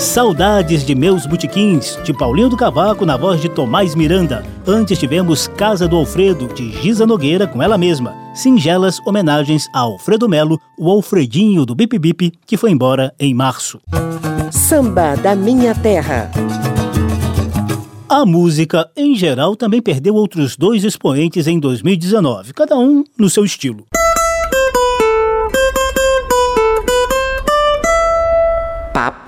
Saudades 0.10 0.84
de 0.84 0.96
Meus 0.96 1.28
Botiquins, 1.28 1.96
de 2.04 2.12
Paulinho 2.12 2.50
do 2.50 2.58
Cavaco, 2.58 3.06
na 3.06 3.16
voz 3.16 3.40
de 3.40 3.48
Tomás 3.48 3.94
Miranda. 3.94 4.44
Antes 4.66 4.98
tivemos 4.98 5.48
Casa 5.50 5.88
do 5.88 5.96
Alfredo, 5.96 6.48
de 6.48 6.72
Giza 6.82 7.06
Nogueira, 7.06 7.46
com 7.46 7.62
ela 7.62 7.78
mesma. 7.78 8.16
Singelas 8.34 9.00
homenagens 9.06 9.70
a 9.72 9.82
Alfredo 9.82 10.28
Melo, 10.28 10.60
o 10.80 10.90
Alfredinho 10.90 11.64
do 11.64 11.76
Bip 11.76 12.00
Bip, 12.00 12.34
que 12.44 12.58
foi 12.58 12.72
embora 12.72 13.14
em 13.20 13.36
março. 13.36 13.80
Samba 14.50 15.16
da 15.16 15.36
Minha 15.36 15.76
Terra. 15.76 16.32
A 18.10 18.26
música, 18.26 18.90
em 18.98 19.16
geral, 19.16 19.56
também 19.56 19.80
perdeu 19.80 20.16
outros 20.16 20.58
dois 20.58 20.84
expoentes 20.84 21.46
em 21.46 21.60
2019, 21.60 22.52
cada 22.54 22.76
um 22.76 23.04
no 23.16 23.30
seu 23.30 23.46
estilo. 23.46 23.86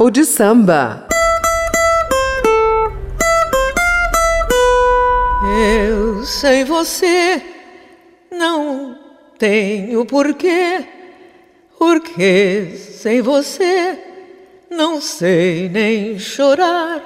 Papo 0.02 0.10
de 0.10 0.26
samba. 0.26 1.06
Eu 5.78 6.24
sem 6.24 6.66
você 6.66 7.40
não 8.32 8.98
tenho 9.38 10.04
porquê, 10.04 10.88
porque 11.78 12.72
sem 12.78 13.22
você 13.22 14.00
não 14.72 15.00
sei 15.00 15.70
nem 15.70 16.18
chorar. 16.18 17.04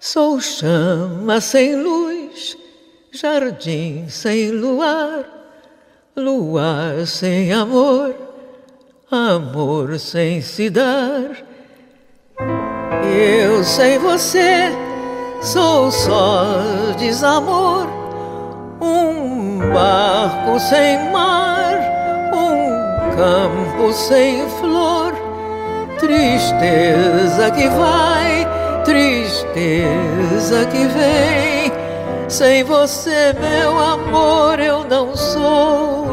Sou 0.00 0.40
chama 0.40 1.42
sem 1.42 1.76
luz, 1.76 2.56
jardim 3.12 4.08
sem 4.08 4.50
luar, 4.50 5.26
luar 6.16 7.06
sem 7.06 7.52
amor, 7.52 8.14
amor 9.10 9.98
sem 9.98 10.40
se 10.40 10.70
dar. 10.70 11.47
Eu 13.18 13.64
sem 13.64 13.98
você 13.98 14.70
sou 15.40 15.90
só 15.90 16.46
desamor, 16.96 17.88
um 18.80 19.58
barco 19.74 20.60
sem 20.60 21.10
mar, 21.10 21.80
um 22.32 23.16
campo 23.16 23.92
sem 23.92 24.48
flor, 24.60 25.12
tristeza 25.98 27.50
que 27.50 27.66
vai, 27.66 28.46
tristeza 28.84 30.64
que 30.66 30.86
vem. 30.86 31.72
Sem 32.28 32.62
você, 32.62 33.34
meu 33.40 33.80
amor, 33.80 34.60
eu 34.60 34.84
não 34.84 35.16
sou 35.16 36.06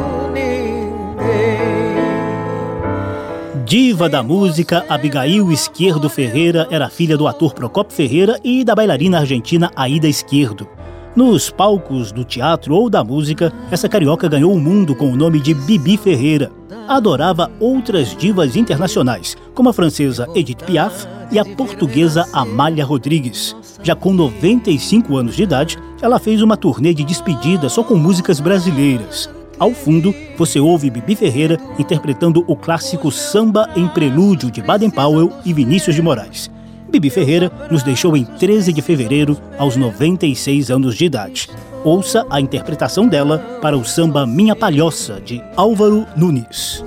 Diva 3.66 4.08
da 4.08 4.22
música, 4.22 4.86
Abigail 4.88 5.52
Esquerdo 5.52 6.08
Ferreira 6.08 6.68
era 6.70 6.88
filha 6.88 7.18
do 7.18 7.28
ator 7.28 7.52
Procopio 7.52 7.96
Ferreira 7.96 8.40
e 8.44 8.64
da 8.64 8.76
bailarina 8.76 9.18
argentina 9.18 9.72
Aida 9.76 10.08
Esquerdo. 10.08 10.68
Nos 11.16 11.50
palcos 11.50 12.12
do 12.12 12.24
teatro 12.24 12.76
ou 12.76 12.92
da 12.92 13.04
música, 13.04 13.52
essa 13.72 13.90
carioca 13.90 14.28
ganhou 14.28 14.54
o 14.54 14.60
mundo 14.60 14.94
com 14.94 15.12
o 15.12 15.16
nome 15.16 15.40
de 15.40 15.56
Bibi 15.56 15.98
Ferreira. 15.98 16.52
Adorava 16.88 17.52
outras 17.60 18.16
divas 18.16 18.56
internacionais, 18.56 19.36
como 19.56 19.70
a 19.70 19.74
francesa 19.74 20.30
Edith 20.36 20.64
Piaf 20.64 21.08
e 21.32 21.40
a 21.40 21.44
portuguesa 21.44 22.24
Amália 22.32 22.86
Rodrigues. 22.86 23.56
Já 23.82 23.96
com 23.96 24.14
95 24.14 25.18
anos 25.18 25.36
de 25.36 25.42
idade, 25.42 25.80
ela 26.04 26.20
fez 26.20 26.44
uma 26.44 26.56
turnê 26.56 26.94
de 26.94 27.04
despedida 27.04 27.68
só 27.68 27.84
com 27.84 27.96
músicas 27.96 28.40
brasileiras. 28.40 29.28
Ao 29.58 29.72
fundo, 29.72 30.14
você 30.38 30.60
ouve 30.60 30.90
Bibi 30.90 31.16
Ferreira 31.16 31.58
interpretando 31.80 32.44
o 32.46 32.58
clássico 32.58 33.10
Samba 33.10 33.70
em 33.76 33.88
Prelúdio 33.88 34.52
de 34.52 34.62
Baden 34.62 34.90
Powell 34.90 35.32
e 35.46 35.54
Vinícius 35.54 35.96
de 35.96 36.02
Moraes. 36.02 36.52
Bibi 36.90 37.10
Ferreira 37.10 37.50
nos 37.72 37.82
deixou 37.82 38.18
em 38.18 38.26
13 38.26 38.74
de 38.74 38.82
fevereiro, 38.82 39.38
aos 39.58 39.78
96 39.78 40.70
anos 40.70 40.96
de 40.96 41.06
idade. 41.06 41.50
Ouça 41.86 42.26
a 42.30 42.42
interpretação 42.42 43.08
dela 43.08 43.60
para 43.62 43.78
o 43.78 43.86
samba 43.86 44.26
Minha 44.28 44.56
Palhoça, 44.56 45.22
de 45.22 45.42
Álvaro 45.56 46.06
Nunes. 46.18 46.84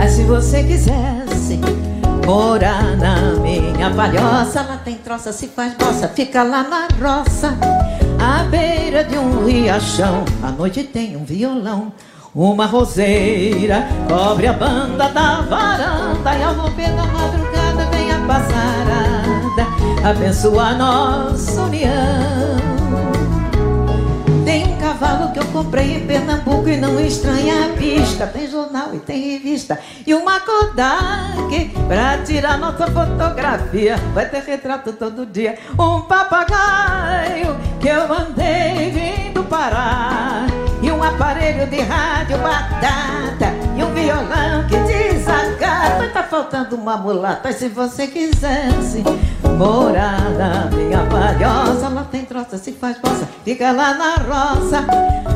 Ah, 0.00 0.08
se 0.08 0.24
você 0.24 0.64
quisesse 0.64 1.60
morar 2.26 2.96
na 2.96 3.34
minha 3.34 3.90
palhoça, 3.94 4.62
lá 4.62 4.78
tem 4.78 4.96
troça, 4.96 5.32
se 5.32 5.46
faz 5.46 5.74
bossa, 5.74 6.08
fica 6.08 6.42
lá 6.42 6.64
na 6.64 6.88
roça 7.00 7.56
à 8.18 8.44
beira 8.44 9.04
de 9.04 9.16
um 9.16 9.44
riachão. 9.44 10.24
À 10.42 10.50
noite 10.50 10.84
tem 10.84 11.16
um 11.16 11.24
violão, 11.24 11.92
uma 12.34 12.66
roseira 12.66 13.86
cobre 14.08 14.46
a 14.46 14.52
banda 14.52 15.08
da 15.08 15.40
varanda 15.42 16.34
e 16.36 16.42
ao 16.42 16.54
romper 16.54 16.90
da 16.94 17.04
madrugada 17.04 17.86
vem 17.90 18.10
a 18.10 18.20
passarada, 18.26 20.08
abençoa 20.08 20.62
a 20.62 20.74
nossa 20.74 21.62
união. 21.62 22.67
Cavalo 25.08 25.32
que 25.32 25.38
eu 25.38 25.46
comprei 25.46 25.96
em 25.96 26.06
Pernambuco 26.06 26.68
e 26.68 26.76
não 26.76 27.00
estranha 27.00 27.64
a 27.64 27.68
pista. 27.78 28.26
Tem 28.26 28.46
jornal 28.46 28.94
e 28.94 28.98
tem 28.98 29.38
revista 29.38 29.78
e 30.06 30.12
uma 30.12 30.38
Kodak 30.38 31.70
pra 31.88 32.18
tirar 32.18 32.58
nossa 32.58 32.86
fotografia. 32.88 33.96
Vai 34.12 34.28
ter 34.28 34.42
retrato 34.42 34.92
todo 34.92 35.24
dia. 35.24 35.58
Um 35.78 36.02
papagaio 36.02 37.56
que 37.80 37.88
eu 37.88 38.06
mandei 38.06 38.90
vindo 38.90 39.42
parar 39.44 40.46
e 40.82 40.90
um 40.90 41.02
aparelho 41.02 41.66
de 41.66 41.80
rádio 41.80 42.36
batata 42.38 43.54
e 43.78 43.82
um 43.82 43.94
violão 43.94 44.66
que 44.68 44.76
desagata. 44.76 46.00
Mas 46.00 46.12
tá 46.12 46.22
faltando 46.22 46.76
uma 46.76 46.98
mulata. 46.98 47.50
Se 47.54 47.68
você 47.68 48.08
quisesse 48.08 49.02
morar 49.58 50.30
na 50.30 50.70
minha 50.70 51.04
palhoça, 51.06 51.88
lá 51.88 52.06
tem 52.10 52.24
troça, 52.24 52.56
se 52.56 52.72
faz 52.72 52.96
bossa, 53.00 53.28
fica 53.44 53.72
lá 53.72 53.92
na 53.94 54.14
roça, 54.14 54.84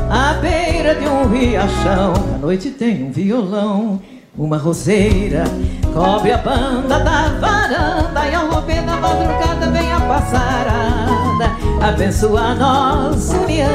à 0.09 0.33
beira 0.35 0.95
de 0.95 1.05
um 1.05 1.29
riachão. 1.29 2.13
À 2.35 2.37
noite 2.37 2.71
tem 2.71 3.03
um 3.03 3.11
violão. 3.11 4.01
Uma 4.35 4.57
roseira 4.57 5.43
cobre 5.93 6.31
a 6.31 6.39
banda 6.39 6.97
da 7.01 7.29
varanda 7.39 8.27
E 8.27 8.33
ao 8.33 8.49
romper 8.49 8.81
da 8.81 8.95
madrugada 8.95 9.69
vem 9.69 9.93
a 9.93 9.99
passarada 9.99 11.51
Abençoa 11.79 12.55
nossa 12.55 13.37
união 13.37 13.67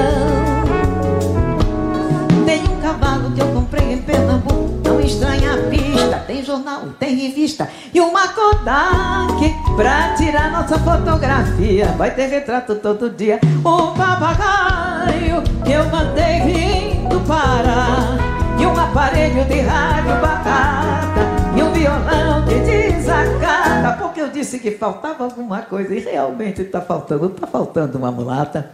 Tem 2.45 2.61
um 2.65 2.81
cavalo 2.83 3.31
que 3.31 3.41
eu 3.41 3.47
comprei 3.53 3.93
em 3.93 3.99
Pernambuco 3.99 4.88
estranha 5.09 5.57
pista. 5.71 6.19
Tem 6.27 6.45
jornal, 6.45 6.83
tem 6.99 7.15
revista 7.15 7.69
E 7.93 8.01
uma 8.01 8.29
Kodak 8.29 9.55
Pra 9.77 10.15
tirar 10.15 10.51
nossa 10.53 10.79
fotografia. 10.79 11.87
Vai 11.97 12.15
ter 12.15 12.27
retrato 12.27 12.75
todo 12.77 13.11
dia. 13.11 13.41
Um 13.61 13.95
papagaio 13.95 15.43
que 15.65 15.73
eu 15.73 15.85
mandei 15.87 16.41
vindo 16.43 17.21
parar 17.27 18.19
E 18.59 18.67
um 18.67 18.79
aparelho 18.79 19.45
de 19.47 19.61
rádio 19.61 20.21
batata 20.21 21.21
E 21.57 21.63
um 21.63 21.73
violão 21.73 22.45
que 22.47 22.55
desacata. 22.61 23.97
Porque 23.99 24.21
eu 24.21 24.29
disse 24.29 24.59
que 24.59 24.73
faltava 24.73 25.25
alguma 25.25 25.63
coisa 25.63 25.95
E 25.95 26.01
realmente 26.01 26.63
está 26.63 26.81
faltando, 26.81 27.27
está 27.27 27.47
faltando 27.47 27.99
uma 27.99 28.13
mulata 28.13 28.71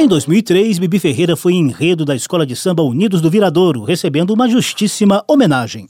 em 0.00 0.08
2003, 0.08 0.78
Bibi 0.78 0.98
Ferreira 0.98 1.36
foi 1.36 1.52
enredo 1.52 2.06
da 2.06 2.16
Escola 2.16 2.46
de 2.46 2.56
Samba 2.56 2.82
Unidos 2.82 3.20
do 3.20 3.30
Viradouro, 3.30 3.84
recebendo 3.84 4.30
uma 4.30 4.48
justíssima 4.48 5.22
homenagem. 5.28 5.86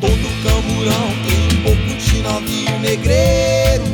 Todo 0.00 0.28
camburão 0.42 1.08
tem 1.26 1.58
um 1.58 1.62
pouco 1.62 1.98
de 1.98 2.22
navio 2.22 2.78
negreiro. 2.80 3.91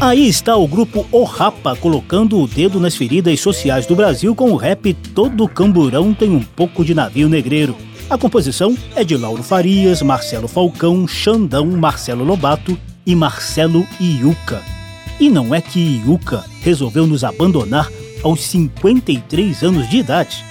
Aí 0.00 0.26
está 0.26 0.56
o 0.56 0.66
grupo 0.66 1.06
O 1.10 1.22
Rapa 1.22 1.76
colocando 1.76 2.40
o 2.40 2.48
dedo 2.48 2.80
nas 2.80 2.96
feridas 2.96 3.40
sociais 3.40 3.86
do 3.86 3.94
Brasil 3.94 4.34
com 4.34 4.50
o 4.50 4.56
rap 4.56 4.92
Todo 5.14 5.48
Camburão 5.48 6.12
tem 6.12 6.30
um 6.30 6.42
pouco 6.42 6.84
de 6.84 6.94
navio 6.94 7.28
negreiro. 7.28 7.76
A 8.10 8.18
composição 8.18 8.76
é 8.96 9.04
de 9.04 9.16
Lauro 9.16 9.42
Farias, 9.42 10.02
Marcelo 10.02 10.48
Falcão, 10.48 11.06
Xandão, 11.06 11.66
Marcelo 11.66 12.24
Lobato 12.24 12.76
e 13.06 13.14
Marcelo 13.14 13.86
Iuca. 14.00 14.60
E 15.18 15.30
não 15.30 15.54
é 15.54 15.60
que 15.60 16.02
Iuca 16.04 16.44
resolveu 16.60 17.06
nos 17.06 17.22
abandonar 17.22 17.88
aos 18.22 18.42
53 18.42 19.62
anos 19.62 19.88
de 19.88 19.98
idade. 19.98 20.44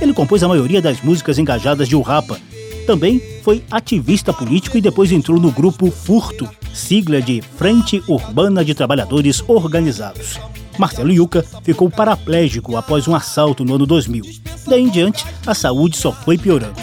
Ele 0.00 0.12
compôs 0.12 0.42
a 0.42 0.48
maioria 0.48 0.82
das 0.82 1.00
músicas 1.02 1.38
engajadas 1.38 1.88
de 1.88 1.94
O 1.94 2.02
Rapa. 2.02 2.38
Também 2.86 3.22
foi 3.42 3.62
ativista 3.70 4.32
político 4.32 4.76
e 4.76 4.80
depois 4.80 5.12
entrou 5.12 5.40
no 5.40 5.52
grupo 5.52 5.90
Furto, 5.90 6.48
sigla 6.78 7.20
de 7.20 7.42
Frente 7.42 8.02
Urbana 8.06 8.64
de 8.64 8.74
Trabalhadores 8.74 9.42
Organizados. 9.48 10.38
Marcelo 10.78 11.10
Yuca 11.10 11.44
ficou 11.62 11.90
paraplégico 11.90 12.76
após 12.76 13.08
um 13.08 13.14
assalto 13.14 13.64
no 13.64 13.74
ano 13.74 13.84
2000. 13.84 14.24
Daí 14.66 14.82
em 14.82 14.88
diante, 14.88 15.26
a 15.46 15.54
saúde 15.54 15.96
só 15.96 16.12
foi 16.12 16.38
piorando. 16.38 16.80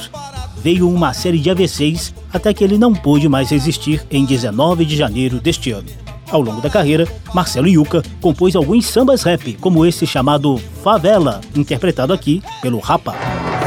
Veio 0.58 0.90
uma 0.90 1.14
série 1.14 1.40
de 1.40 1.50
AVCs 1.50 2.14
até 2.34 2.54
que 2.54 2.64
ele 2.64 2.78
não 2.78 2.94
pôde 2.94 3.30
mais 3.30 3.50
resistir 3.50 4.06
em 4.12 4.26
19 4.26 4.84
de 4.84 4.98
janeiro 4.98 5.40
deste 5.40 5.72
ano. 5.72 5.90
Ao 6.30 6.42
longo 6.42 6.60
da 6.60 6.70
carreira, 6.70 7.08
Marcelo 7.34 7.68
Yuca 7.68 8.04
compôs 8.20 8.56
alguns 8.56 8.88
sambas 8.88 9.24
rap, 9.24 9.54
como 9.62 9.86
esse 9.86 10.06
chamado 10.06 10.60
Favela, 10.84 11.40
interpretado 11.56 12.12
aqui 12.12 12.44
pelo 12.62 12.80
Rapa. 12.80 13.14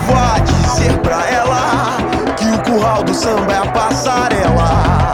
Vá 0.07 0.39
dizer 0.41 0.99
pra 0.99 1.27
ela 1.31 1.97
que 2.37 2.45
o 2.45 2.63
curral 2.75 3.03
do 3.05 3.15
samba 3.15 3.53
é 3.53 3.59
a 3.59 3.73
passarela. 3.73 5.08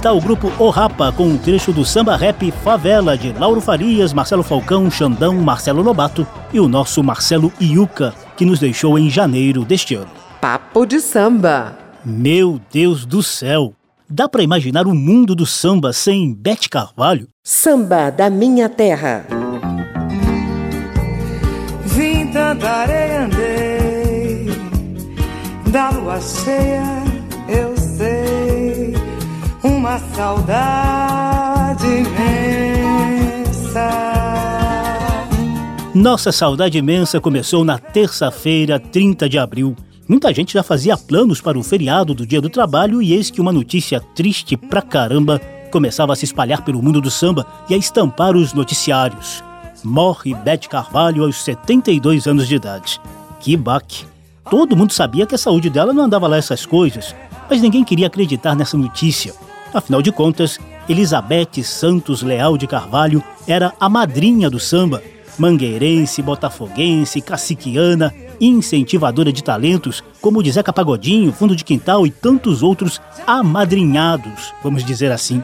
Está 0.00 0.14
o 0.14 0.20
grupo 0.20 0.50
O 0.58 0.70
Rapa 0.70 1.12
com 1.12 1.24
um 1.24 1.36
trecho 1.36 1.74
do 1.74 1.84
samba 1.84 2.16
rap 2.16 2.50
Favela 2.64 3.18
de 3.18 3.34
Lauro 3.34 3.60
Farias, 3.60 4.14
Marcelo 4.14 4.42
Falcão, 4.42 4.90
Xandão, 4.90 5.34
Marcelo 5.34 5.82
Lobato 5.82 6.26
e 6.54 6.58
o 6.58 6.66
nosso 6.66 7.02
Marcelo 7.04 7.52
Iuca, 7.60 8.14
que 8.34 8.46
nos 8.46 8.58
deixou 8.58 8.98
em 8.98 9.10
janeiro 9.10 9.62
deste 9.62 9.94
ano. 9.94 10.08
Papo 10.40 10.86
de 10.86 11.00
samba. 11.00 11.76
Meu 12.02 12.58
Deus 12.72 13.04
do 13.04 13.22
céu! 13.22 13.74
Dá 14.08 14.26
para 14.26 14.42
imaginar 14.42 14.86
o 14.86 14.94
mundo 14.94 15.34
do 15.34 15.44
samba 15.44 15.92
sem 15.92 16.32
Bete 16.32 16.70
Carvalho? 16.70 17.28
Samba 17.44 18.08
da 18.08 18.30
minha 18.30 18.70
terra. 18.70 19.26
Vim 21.84 22.32
tanta 22.32 22.66
areia 22.66 23.24
andei, 23.26 24.46
da 25.70 25.90
lua 25.90 26.18
cheia 26.22 27.02
eu 27.48 27.76
sei 27.76 28.59
uma 29.90 29.98
saudade 30.14 31.86
imensa. 31.86 32.20
Nossa 35.92 36.30
saudade 36.30 36.78
imensa 36.78 37.20
começou 37.20 37.64
na 37.64 37.76
terça-feira, 37.76 38.78
30 38.78 39.28
de 39.28 39.36
abril. 39.36 39.74
Muita 40.06 40.32
gente 40.32 40.52
já 40.52 40.62
fazia 40.62 40.96
planos 40.96 41.40
para 41.40 41.58
o 41.58 41.62
feriado 41.64 42.14
do 42.14 42.24
Dia 42.24 42.40
do 42.40 42.48
Trabalho 42.48 43.02
e 43.02 43.12
eis 43.12 43.32
que 43.32 43.40
uma 43.40 43.52
notícia 43.52 44.00
triste 44.14 44.56
pra 44.56 44.80
caramba 44.80 45.40
começava 45.72 46.12
a 46.12 46.16
se 46.16 46.24
espalhar 46.24 46.62
pelo 46.64 46.80
mundo 46.80 47.00
do 47.00 47.10
samba 47.10 47.44
e 47.68 47.74
a 47.74 47.76
estampar 47.76 48.36
os 48.36 48.52
noticiários. 48.52 49.42
Morre 49.82 50.34
Bete 50.34 50.68
Carvalho 50.68 51.24
aos 51.24 51.42
72 51.42 52.28
anos 52.28 52.46
de 52.46 52.54
idade. 52.54 53.00
Que 53.40 53.56
baque! 53.56 54.04
Todo 54.48 54.76
mundo 54.76 54.92
sabia 54.92 55.26
que 55.26 55.34
a 55.34 55.38
saúde 55.38 55.68
dela 55.68 55.92
não 55.92 56.04
andava 56.04 56.28
lá 56.28 56.36
essas 56.36 56.64
coisas, 56.64 57.14
mas 57.48 57.60
ninguém 57.60 57.82
queria 57.82 58.06
acreditar 58.06 58.54
nessa 58.54 58.76
notícia. 58.76 59.49
Afinal 59.72 60.02
de 60.02 60.10
contas, 60.10 60.58
Elizabeth 60.88 61.62
Santos 61.62 62.22
Leal 62.22 62.58
de 62.58 62.66
Carvalho 62.66 63.22
era 63.46 63.72
a 63.78 63.88
madrinha 63.88 64.50
do 64.50 64.58
samba, 64.58 65.00
mangueirense, 65.38 66.20
botafoguense, 66.20 67.20
caciquiana, 67.20 68.12
incentivadora 68.40 69.32
de 69.32 69.44
talentos, 69.44 70.02
como 70.20 70.42
de 70.42 70.50
Zeca 70.50 70.72
Pagodinho, 70.72 71.32
Fundo 71.32 71.54
de 71.54 71.64
Quintal 71.64 72.06
e 72.06 72.10
tantos 72.10 72.62
outros 72.62 73.00
amadrinhados, 73.26 74.52
vamos 74.62 74.84
dizer 74.84 75.12
assim. 75.12 75.42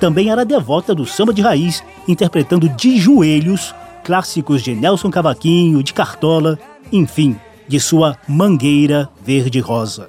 Também 0.00 0.30
era 0.30 0.44
devota 0.44 0.94
do 0.94 1.04
samba 1.04 1.34
de 1.34 1.42
raiz, 1.42 1.84
interpretando 2.08 2.68
de 2.68 2.98
joelhos 2.98 3.74
clássicos 4.02 4.62
de 4.62 4.74
Nelson 4.74 5.10
Cavaquinho, 5.10 5.82
de 5.82 5.92
Cartola, 5.92 6.58
enfim, 6.90 7.36
de 7.68 7.78
sua 7.78 8.16
mangueira 8.26 9.08
verde-rosa. 9.22 10.08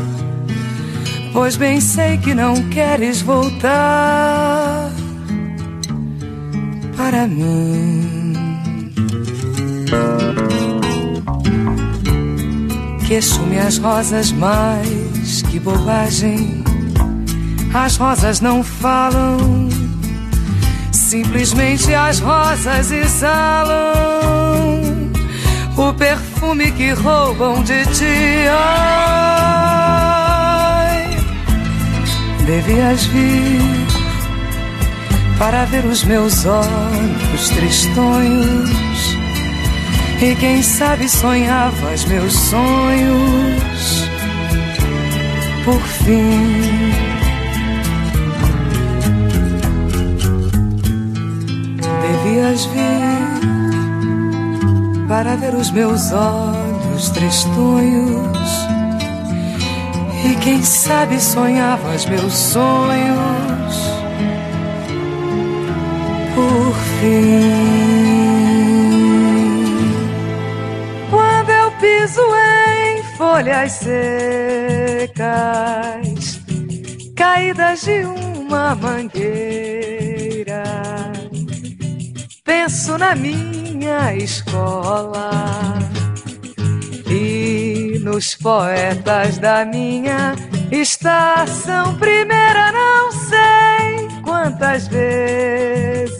pois 1.33 1.55
bem 1.55 1.79
sei 1.79 2.17
que 2.17 2.33
não 2.33 2.53
queres 2.69 3.21
voltar 3.21 4.91
para 6.95 7.27
mim. 7.27 8.91
Queixo-me 13.07 13.59
as 13.59 13.77
rosas 13.77 14.31
mais 14.31 15.41
que 15.43 15.59
bobagem. 15.59 16.63
As 17.73 17.95
rosas 17.95 18.41
não 18.41 18.63
falam, 18.63 19.69
simplesmente 20.91 21.93
as 21.93 22.19
rosas 22.19 22.91
exalam 22.91 24.21
o 25.77 25.93
perfume 25.93 26.71
que 26.71 26.91
roubam 26.91 27.63
de 27.63 27.85
ti. 27.85 28.47
Devias 32.45 33.05
vir 33.05 33.61
para 35.37 35.65
ver 35.65 35.85
os 35.85 36.03
meus 36.03 36.45
olhos 36.45 37.49
tristonhos 37.49 39.17
e 40.21 40.35
quem 40.35 40.61
sabe 40.61 41.09
sonhavas 41.09 42.05
meus 42.05 42.33
sonhos 42.33 44.07
por 45.65 45.81
fim. 45.81 46.91
Devias 52.01 52.65
vir 52.65 53.01
para 55.07 55.35
ver 55.35 55.55
os 55.55 55.71
meus 55.71 56.11
olhos 56.11 57.09
tristonhos 57.09 58.60
e 60.23 60.35
quem 60.35 60.61
sabe 60.63 61.19
sonhavas 61.19 62.05
meus 62.05 62.33
sonhos 62.33 63.75
por 66.35 66.73
fim. 66.99 67.81
Quando 71.09 71.49
eu 71.49 71.71
piso 71.71 72.21
em 72.35 73.03
folhas 73.17 73.71
secas, 73.73 75.11
caídas 77.15 77.81
de 77.81 78.05
uma 78.05 78.75
mangueira, 78.75 80.63
penso 82.43 82.97
na 82.97 83.15
minha 83.15 84.15
escola 84.15 85.80
nos 88.11 88.35
poetas 88.35 89.37
da 89.37 89.63
minha 89.63 90.35
estação 90.69 91.95
primeira, 91.95 92.69
não 92.73 93.09
sei 93.11 94.09
quantas 94.21 94.87
vezes 94.89 96.19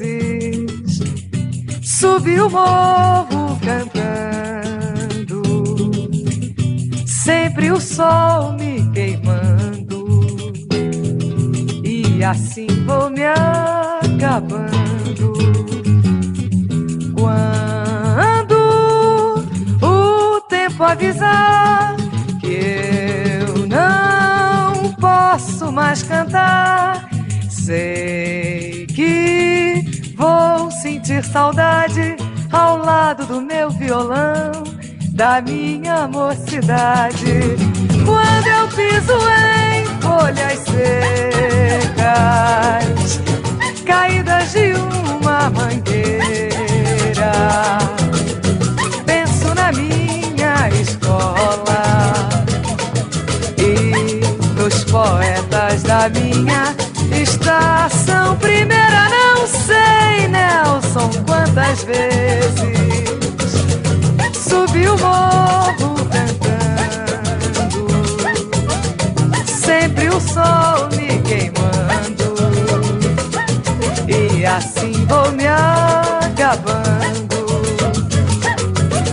subi 1.82 2.40
o 2.40 2.50
morro 2.50 3.60
cantando, 3.66 5.42
sempre 7.06 7.72
o 7.72 7.82
sol 7.82 8.54
me 8.54 8.90
queimando, 8.94 10.22
e 11.84 12.24
assim 12.24 12.68
vou 12.86 13.10
me 13.10 13.26
acabando. 13.26 14.91
Saudade 31.52 32.16
ao 32.52 32.78
lado 32.78 33.26
do 33.26 33.42
meu 33.42 33.70
violão, 33.72 34.64
da 35.12 35.42
minha 35.42 36.08
mocidade. 36.08 37.58
Quando 38.06 38.48
eu 38.48 38.68
piso 38.70 39.18
em 39.68 39.86
folhas 40.02 40.60
secas, 40.60 42.00
caídas 43.86 44.54
de 44.54 44.72
uma 44.74 45.50
mangueira, 45.50 46.54
penso 49.06 49.54
na 49.54 49.74
minha 49.74 50.70
escola 50.82 52.14
dos 54.56 54.84
poetas 54.86 55.84
da 55.84 56.08
minha 56.10 56.74
estação. 57.22 58.38
Primeira, 58.38 58.82
sei, 59.12 59.21
Nelson, 60.92 61.10
quantas 61.26 61.84
vezes 61.84 62.78
subi 64.38 64.86
o 64.88 64.98
morro 64.98 65.96
cantando, 66.12 67.88
sempre 69.46 70.10
o 70.10 70.20
sol 70.20 70.90
me 70.98 71.22
queimando, 71.22 72.36
e 74.08 74.46
assim 74.46 75.06
vou 75.06 75.32
me 75.32 75.48
acabando, 75.48 77.46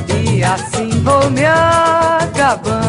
e 0.09 0.43
assim 0.43 0.91
vou 1.05 1.31
me 1.31 1.45
acabando. 1.45 2.89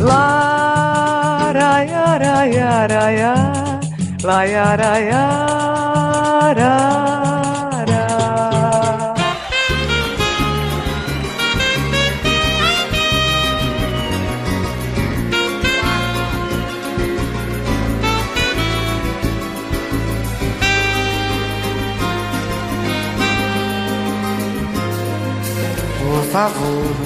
La 0.00 1.52
ra 1.54 1.84
ya 1.84 2.16
ra 2.16 2.44
ya 4.98 5.49
favor 26.32 26.96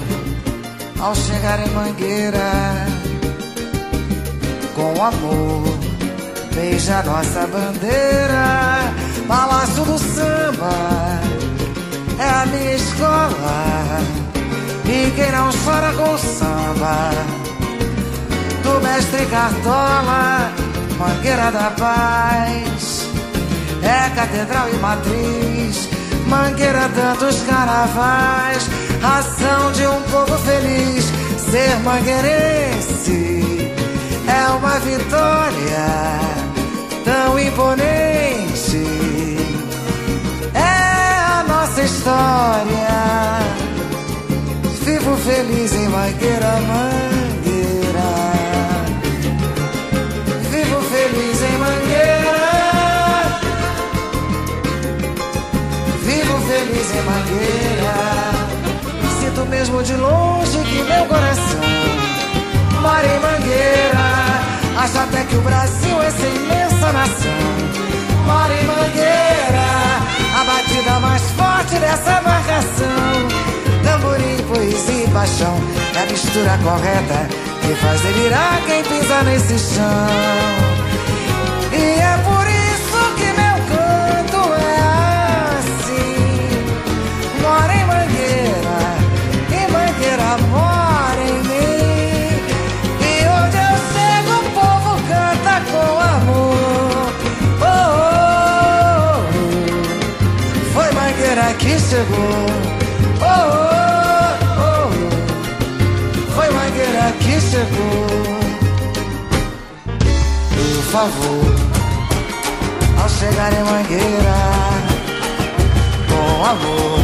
ao 1.01 1.15
chegar 1.15 1.59
em 1.67 1.71
Mangueira, 1.71 2.87
com 4.75 5.03
amor, 5.03 5.79
beija 6.55 7.03
nossa 7.03 7.47
bandeira. 7.47 8.95
Palácio 9.27 9.85
do 9.85 9.99
Samba 9.99 11.21
é 12.19 12.29
a 12.29 12.47
minha 12.47 12.75
escola. 12.75 14.25
E 14.87 15.11
quem 15.13 15.33
não 15.33 15.51
chora 15.65 15.93
com 15.95 16.19
samba 16.19 17.11
Do 18.63 18.81
mestre 18.83 19.25
Cartola 19.27 20.53
Mangueira 20.99 21.51
da 21.51 21.71
Paz 21.71 23.09
É 23.83 24.11
catedral 24.15 24.69
e 24.69 24.77
matriz 24.77 25.89
Mangueira 26.29 26.91
tantos 26.95 27.43
carnavais 27.45 28.69
Ação 29.05 29.73
de 29.73 29.87
um 29.87 30.03
povo 30.03 30.39
feliz 30.39 31.05
Ser 31.51 31.79
mangueirense 31.81 33.73
É 34.27 34.49
uma 34.51 34.81
vitória 34.81 35.87
Tão 37.05 37.39
imponente 37.39 38.85
É 40.55 41.39
a 41.39 41.45
nossa 41.47 41.83
história 41.83 43.35
Vivo 44.85 45.17
feliz 45.17 45.73
em 45.73 45.89
Mangueira, 45.89 46.61
Mangueira. 46.69 48.11
Vivo 50.51 50.81
feliz 50.83 51.43
em 51.43 51.59
Mangueira. 51.59 52.45
Vivo 56.03 56.39
feliz 56.47 56.95
em 56.95 57.03
Mangueira. 57.03 57.84
Mesmo 59.57 59.83
de 59.85 59.95
longe 59.95 60.59
que 60.59 60.83
meu 60.83 61.07
coração 61.07 61.61
mora 62.83 63.07
em 63.07 63.21
Mangueira. 63.21 64.07
Acho 64.77 64.99
até 64.99 65.25
que 65.25 65.37
o 65.37 65.41
Brasil 65.43 66.03
é 66.03 66.07
essa 66.07 66.27
imensa 66.27 66.93
nação 66.93 67.75
mora 68.27 68.53
em 68.53 68.65
Mangueira. 68.65 69.69
A 70.41 70.45
batida 70.45 70.99
mais 70.99 71.23
forte 71.39 71.77
dessa 71.77 72.21
marcação 72.23 73.45
tamborim, 73.85 74.37
poesia 74.49 75.05
e 75.05 75.09
paixão. 75.11 75.57
É 75.95 76.03
a 76.03 76.07
mistura 76.07 76.59
correta 76.65 77.29
que 77.63 77.75
faz 77.77 78.01
delirar 78.01 78.61
quem 78.67 78.83
pisa 78.83 79.23
nesse 79.23 79.57
chão. 79.57 80.09
E 81.73 82.01
é 82.01 82.19
por 82.25 82.44
Mangueira 101.95 102.11
que 102.11 102.11
chegou. 102.11 102.47
Oh, 103.23 103.55
oh. 104.61 104.91
que 107.21 107.41
chegou. 107.41 108.07
Por 110.51 110.83
favor, 110.91 111.55
ao 113.01 113.09
chegar 113.09 113.53
em 113.53 113.63
Mangueira, 113.63 114.39
com 116.09 116.45
amor, 116.45 117.01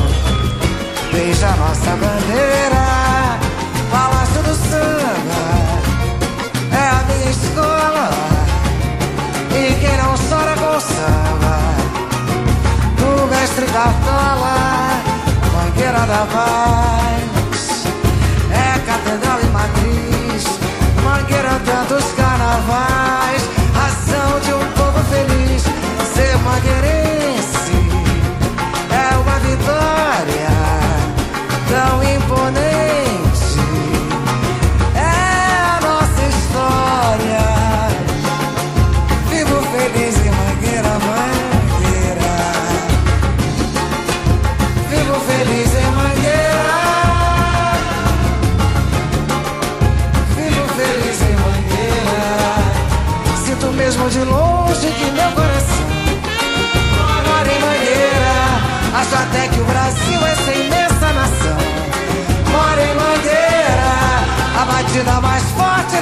beija 1.12 1.51
nossa 1.57 1.91
bandeira. 1.91 3.09
Paz, 16.26 17.86
é 18.50 18.78
catedral 18.80 19.40
e 19.40 19.46
mangueira 21.02 21.58
tantos 21.64 22.04
carnavais, 22.12 22.99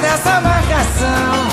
dessa 0.01 0.41
marcação. 0.41 1.47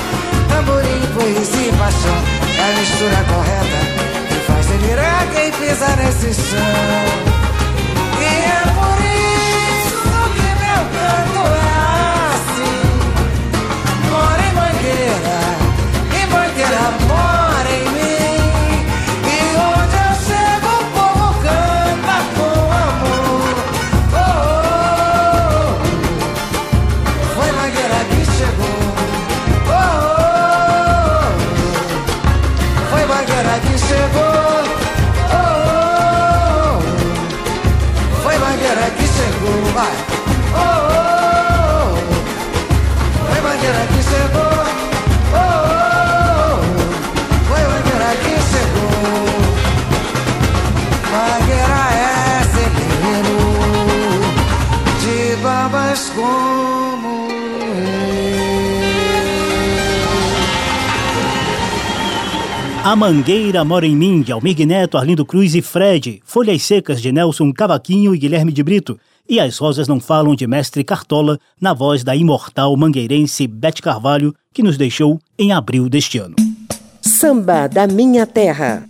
Tamborim, 0.48 1.00
poesia 1.14 1.68
e 1.68 1.72
paixão 1.72 2.22
é 2.58 2.72
a 2.72 2.78
mistura 2.78 3.24
correta 3.28 3.80
que 4.28 4.34
faz 4.46 4.66
delirar 4.66 5.26
quem 5.32 5.50
pisa 5.52 5.96
nesse 5.96 6.34
chão. 6.34 7.45
Mangueira 62.96 63.62
Mora 63.62 63.86
em 63.86 63.94
Mim, 63.94 64.22
de 64.22 64.32
Almir 64.32 64.66
Neto, 64.66 64.96
Arlindo 64.96 65.22
Cruz 65.22 65.54
e 65.54 65.60
Fred, 65.60 66.22
Folhas 66.24 66.62
Secas 66.62 67.02
de 67.02 67.12
Nelson 67.12 67.52
Cavaquinho 67.52 68.14
e 68.14 68.18
Guilherme 68.18 68.50
de 68.50 68.62
Brito, 68.62 68.98
e 69.28 69.38
As 69.38 69.58
Rosas 69.58 69.86
Não 69.86 70.00
Falam 70.00 70.34
de 70.34 70.46
Mestre 70.46 70.82
Cartola, 70.82 71.38
na 71.60 71.74
voz 71.74 72.02
da 72.02 72.16
imortal 72.16 72.74
mangueirense 72.74 73.46
Bete 73.46 73.82
Carvalho, 73.82 74.34
que 74.50 74.62
nos 74.62 74.78
deixou 74.78 75.20
em 75.38 75.52
abril 75.52 75.90
deste 75.90 76.16
ano. 76.16 76.36
Samba 77.02 77.66
da 77.66 77.86
Minha 77.86 78.26
Terra 78.26 78.88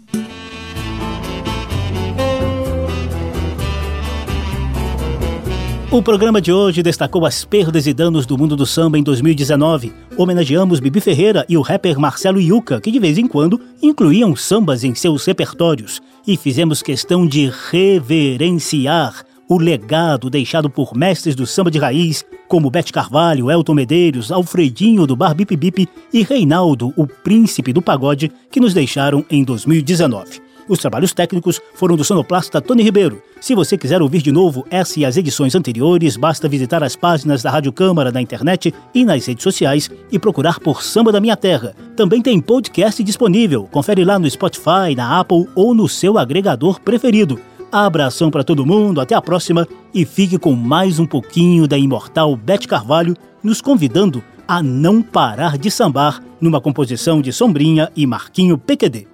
O 5.88 6.02
programa 6.02 6.40
de 6.40 6.52
hoje 6.52 6.82
destacou 6.82 7.24
as 7.24 7.44
perdas 7.44 7.86
e 7.86 7.94
danos 7.94 8.26
do 8.26 8.36
mundo 8.36 8.56
do 8.56 8.66
samba 8.66 8.98
em 8.98 9.04
2019. 9.04 9.92
Homenageamos 10.16 10.80
Bibi 10.80 11.00
Ferreira 11.00 11.46
e 11.48 11.56
o 11.56 11.60
rapper 11.60 11.96
Marcelo 12.00 12.40
Yuca, 12.40 12.80
que 12.80 12.90
de 12.90 12.98
vez 12.98 13.18
em 13.18 13.28
quando 13.28 13.60
incluíam 13.80 14.34
sambas 14.34 14.82
em 14.82 14.96
seus 14.96 15.24
repertórios. 15.24 16.02
E 16.26 16.36
fizemos 16.36 16.82
questão 16.82 17.24
de 17.24 17.52
reverenciar 17.70 19.24
o 19.48 19.58
legado 19.58 20.28
deixado 20.28 20.68
por 20.68 20.92
mestres 20.96 21.36
do 21.36 21.46
samba 21.46 21.70
de 21.70 21.78
raiz, 21.78 22.24
como 22.48 22.68
Bete 22.68 22.92
Carvalho, 22.92 23.48
Elton 23.48 23.74
Medeiros, 23.74 24.32
Alfredinho 24.32 25.06
do 25.06 25.14
Bar 25.14 25.36
Bip 25.36 25.56
Bip 25.56 25.88
e 26.12 26.24
Reinaldo, 26.24 26.92
o 26.96 27.06
príncipe 27.06 27.72
do 27.72 27.80
pagode, 27.80 28.32
que 28.50 28.58
nos 28.58 28.74
deixaram 28.74 29.24
em 29.30 29.44
2019. 29.44 30.45
Os 30.68 30.80
trabalhos 30.80 31.12
técnicos 31.12 31.60
foram 31.74 31.96
do 31.96 32.02
sonoplasta 32.02 32.60
Tony 32.60 32.82
Ribeiro. 32.82 33.22
Se 33.40 33.54
você 33.54 33.78
quiser 33.78 34.02
ouvir 34.02 34.20
de 34.20 34.32
novo 34.32 34.66
essa 34.68 34.98
e 34.98 35.04
as 35.04 35.16
edições 35.16 35.54
anteriores, 35.54 36.16
basta 36.16 36.48
visitar 36.48 36.82
as 36.82 36.96
páginas 36.96 37.42
da 37.42 37.50
Rádio 37.50 37.72
Câmara 37.72 38.10
na 38.10 38.20
internet 38.20 38.74
e 38.92 39.04
nas 39.04 39.24
redes 39.26 39.44
sociais 39.44 39.88
e 40.10 40.18
procurar 40.18 40.58
por 40.58 40.82
Samba 40.82 41.12
da 41.12 41.20
Minha 41.20 41.36
Terra. 41.36 41.74
Também 41.96 42.20
tem 42.20 42.40
podcast 42.40 43.02
disponível. 43.04 43.68
Confere 43.70 44.04
lá 44.04 44.18
no 44.18 44.28
Spotify, 44.28 44.94
na 44.96 45.20
Apple 45.20 45.46
ou 45.54 45.72
no 45.72 45.88
seu 45.88 46.18
agregador 46.18 46.80
preferido. 46.80 47.38
Abração 47.70 48.30
para 48.30 48.44
todo 48.44 48.66
mundo, 48.66 49.00
até 49.00 49.14
a 49.14 49.22
próxima 49.22 49.68
e 49.94 50.04
fique 50.04 50.38
com 50.38 50.52
mais 50.52 50.98
um 50.98 51.06
pouquinho 51.06 51.68
da 51.68 51.78
imortal 51.78 52.34
Bete 52.36 52.66
Carvalho 52.66 53.16
nos 53.42 53.60
convidando 53.60 54.22
a 54.48 54.62
não 54.62 55.02
parar 55.02 55.58
de 55.58 55.70
sambar 55.70 56.22
numa 56.40 56.60
composição 56.60 57.20
de 57.20 57.32
Sombrinha 57.32 57.90
e 57.94 58.06
Marquinho 58.06 58.58
PQD. 58.58 59.06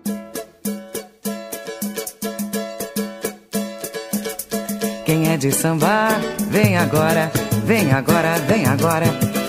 É 5.32 5.36
de 5.38 5.50
sambar, 5.50 6.20
vem 6.50 6.76
agora, 6.76 7.30
vem 7.64 7.90
agora, 7.90 8.34
vem 8.46 8.66
agora. 8.66 9.06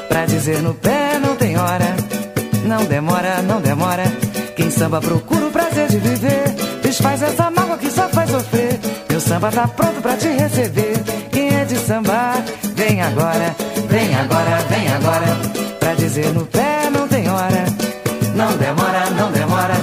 Pra 0.07 0.25
dizer 0.25 0.61
no 0.61 0.73
pé 0.73 1.19
não 1.19 1.35
tem 1.35 1.57
hora, 1.57 1.95
não 2.65 2.85
demora, 2.85 3.41
não 3.41 3.59
demora. 3.59 4.03
Quem 4.55 4.71
samba 4.71 5.01
procura 5.01 5.47
o 5.47 5.51
prazer 5.51 5.89
de 5.89 5.97
viver, 5.97 6.43
desfaz 6.81 7.21
essa 7.21 7.51
mágoa 7.51 7.77
que 7.77 7.91
só 7.91 8.07
faz 8.07 8.29
sofrer. 8.29 8.79
Meu 9.09 9.19
samba 9.19 9.51
tá 9.51 9.67
pronto 9.67 10.01
pra 10.01 10.15
te 10.15 10.29
receber. 10.29 10.93
Quem 11.31 11.53
é 11.53 11.65
de 11.65 11.77
sambar, 11.79 12.41
vem 12.75 13.01
agora, 13.01 13.53
vem 13.89 14.15
agora, 14.15 14.57
vem 14.69 14.87
agora. 14.87 15.37
Pra 15.79 15.93
dizer 15.95 16.33
no 16.33 16.45
pé 16.45 16.89
não 16.91 17.07
tem 17.09 17.29
hora, 17.29 17.65
não 18.35 18.55
demora, 18.57 19.09
não 19.17 19.31
demora. 19.31 19.75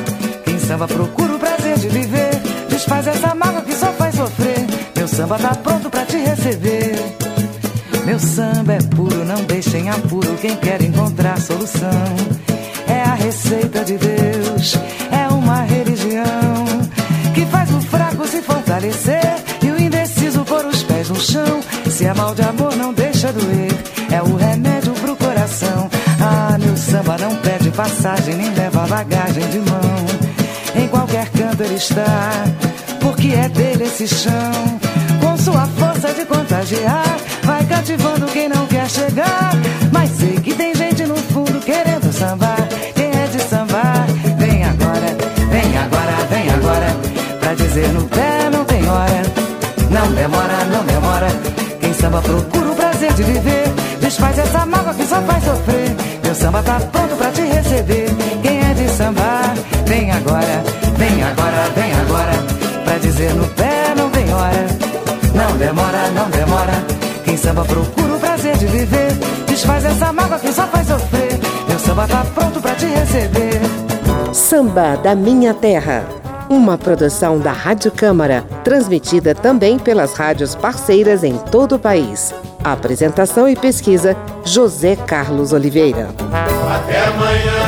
Quem 0.45 0.59
samba 0.61 0.89
procura 0.89 1.35
o 1.35 1.39
prazer 1.39 1.77
de 1.79 1.89
viver, 1.89 2.31
desfaz 2.71 3.07
essa 3.07 3.35
mágoa 3.35 3.61
que 3.63 3.75
só 3.75 3.93
faz 3.93 4.15
sofrer. 4.15 4.50
Samba 5.21 5.39
tá 5.39 5.55
pronto 5.55 5.91
pra 5.91 6.07
te 6.07 6.17
receber. 6.17 6.95
Meu 8.07 8.19
samba 8.19 8.73
é 8.73 8.79
puro, 8.79 9.23
não 9.27 9.45
deixem 9.45 9.91
apuro 9.91 10.35
quem 10.41 10.57
quer 10.57 10.81
encontrar 10.81 11.39
solução. 11.39 11.91
É 12.89 13.03
a 13.03 13.13
receita 13.13 13.85
de 13.85 13.99
Deus, 13.99 14.79
é 15.13 15.29
uma 15.29 15.61
religião 15.61 16.65
que 17.35 17.45
faz 17.45 17.71
o 17.71 17.83
fraco 17.83 18.27
se 18.27 18.41
fortalecer 18.41 19.21
e 19.63 19.71
o 19.71 19.79
indeciso 19.79 20.43
pôr 20.43 20.65
os 20.65 20.83
pés 20.85 21.11
no 21.11 21.21
chão. 21.21 21.61
Se 21.91 22.07
é 22.07 22.15
mal 22.15 22.35
de 22.35 22.41
amor, 22.41 22.75
não 22.77 22.95
deixa 22.95 23.31
doer, 23.31 23.75
é 24.11 24.23
o 24.23 24.37
remédio 24.37 24.95
pro 24.95 25.17
coração. 25.17 25.91
Ah, 26.19 26.57
meu 26.59 26.75
samba 26.79 27.19
não 27.19 27.37
pede 27.37 27.71
passagem, 27.73 28.37
nem 28.37 28.55
leva 28.55 28.87
bagagem 28.87 29.47
de 29.51 29.59
mão. 29.59 30.83
Em 30.83 30.89
qualquer 30.89 31.29
canto 31.29 31.63
ele 31.63 31.75
está, 31.75 32.45
porque 33.01 33.35
é 33.35 33.51
dele 33.51 33.85
esse 33.85 34.09
chão 34.09 34.81
sua 35.51 35.67
força 35.67 36.15
de 36.15 36.25
contagiar 36.25 37.17
vai 37.43 37.65
cativando 37.65 38.27
quem 38.27 38.49
não 38.49 38.67
quer 38.67 38.89
chegar. 38.89 39.53
Mas 39.93 40.11
sei 40.11 40.37
que 40.37 40.55
tem 40.55 40.75
gente 40.75 41.05
no 41.05 41.17
fundo 41.17 41.59
querendo 41.61 42.13
sambar. 42.13 42.69
Quem 42.95 43.11
é 43.11 43.27
de 43.27 43.43
sambar, 43.43 44.07
vem 44.39 44.65
agora, 44.65 45.17
vem 45.51 45.79
agora, 45.79 46.15
vem 46.31 46.51
agora. 46.51 46.97
Pra 47.41 47.55
dizer 47.55 47.89
no 47.89 48.05
pé 48.05 48.51
não 48.53 48.65
tem 48.65 48.89
hora, 48.89 49.23
não 49.91 50.13
demora, 50.13 50.65
não 50.73 50.85
demora. 50.85 51.29
Quem 51.81 51.93
samba 51.95 52.23
procura 52.23 52.71
o 52.71 52.77
prazer 52.77 53.13
de 53.15 53.23
viver. 53.25 53.65
Desfaz 54.01 54.39
essa 54.39 54.65
mágoa 54.67 54.95
que 54.95 55.05
só 55.05 55.21
faz 55.23 55.45
sofrer. 55.45 55.97
Meu 56.23 56.35
samba 56.35 56.63
tá 56.63 56.79
pronto 56.93 57.17
pra 57.17 57.31
te 57.33 57.43
receber. 57.43 58.07
Quem 58.43 58.61
é 58.61 58.75
de 58.75 58.89
sambar, 58.91 59.55
vem 59.87 60.13
agora, 60.13 60.63
vem 60.97 61.23
agora, 61.25 61.71
vem 61.75 61.93
agora. 61.93 62.33
Pra 62.85 62.99
dizer 62.99 63.35
no 63.35 63.47
pé 63.49 63.80
demora, 65.61 66.11
não 66.11 66.31
demora. 66.31 66.73
Quem 67.23 67.37
samba 67.37 67.65
procura 67.65 68.15
o 68.15 68.19
prazer 68.19 68.57
de 68.57 68.67
viver. 68.67 69.13
Desfaz 69.47 69.85
essa 69.85 70.13
mágoa 70.13 70.39
que 70.39 70.53
só 70.53 70.67
faz 70.67 70.87
sofrer. 70.89 71.39
Meu 71.69 71.79
samba 71.79 72.09
tá 72.09 72.25
pronto 72.35 72.61
pra 72.61 72.75
te 72.75 72.87
receber. 72.87 73.61
Samba 74.33 74.97
da 74.97 75.15
Minha 75.15 75.53
Terra. 75.53 76.05
Uma 76.49 76.77
produção 76.77 77.39
da 77.39 77.53
Rádio 77.53 77.93
Câmara, 77.93 78.43
transmitida 78.65 79.35
também 79.35 79.79
pelas 79.79 80.15
rádios 80.15 80.57
parceiras 80.57 81.23
em 81.23 81.37
todo 81.37 81.77
o 81.77 81.79
país. 81.79 82.35
Apresentação 82.65 83.49
e 83.49 83.55
pesquisa: 83.55 84.17
José 84.45 84.97
Carlos 84.97 85.53
Oliveira. 85.53 86.09
Até 86.75 87.05
amanhã. 87.05 87.60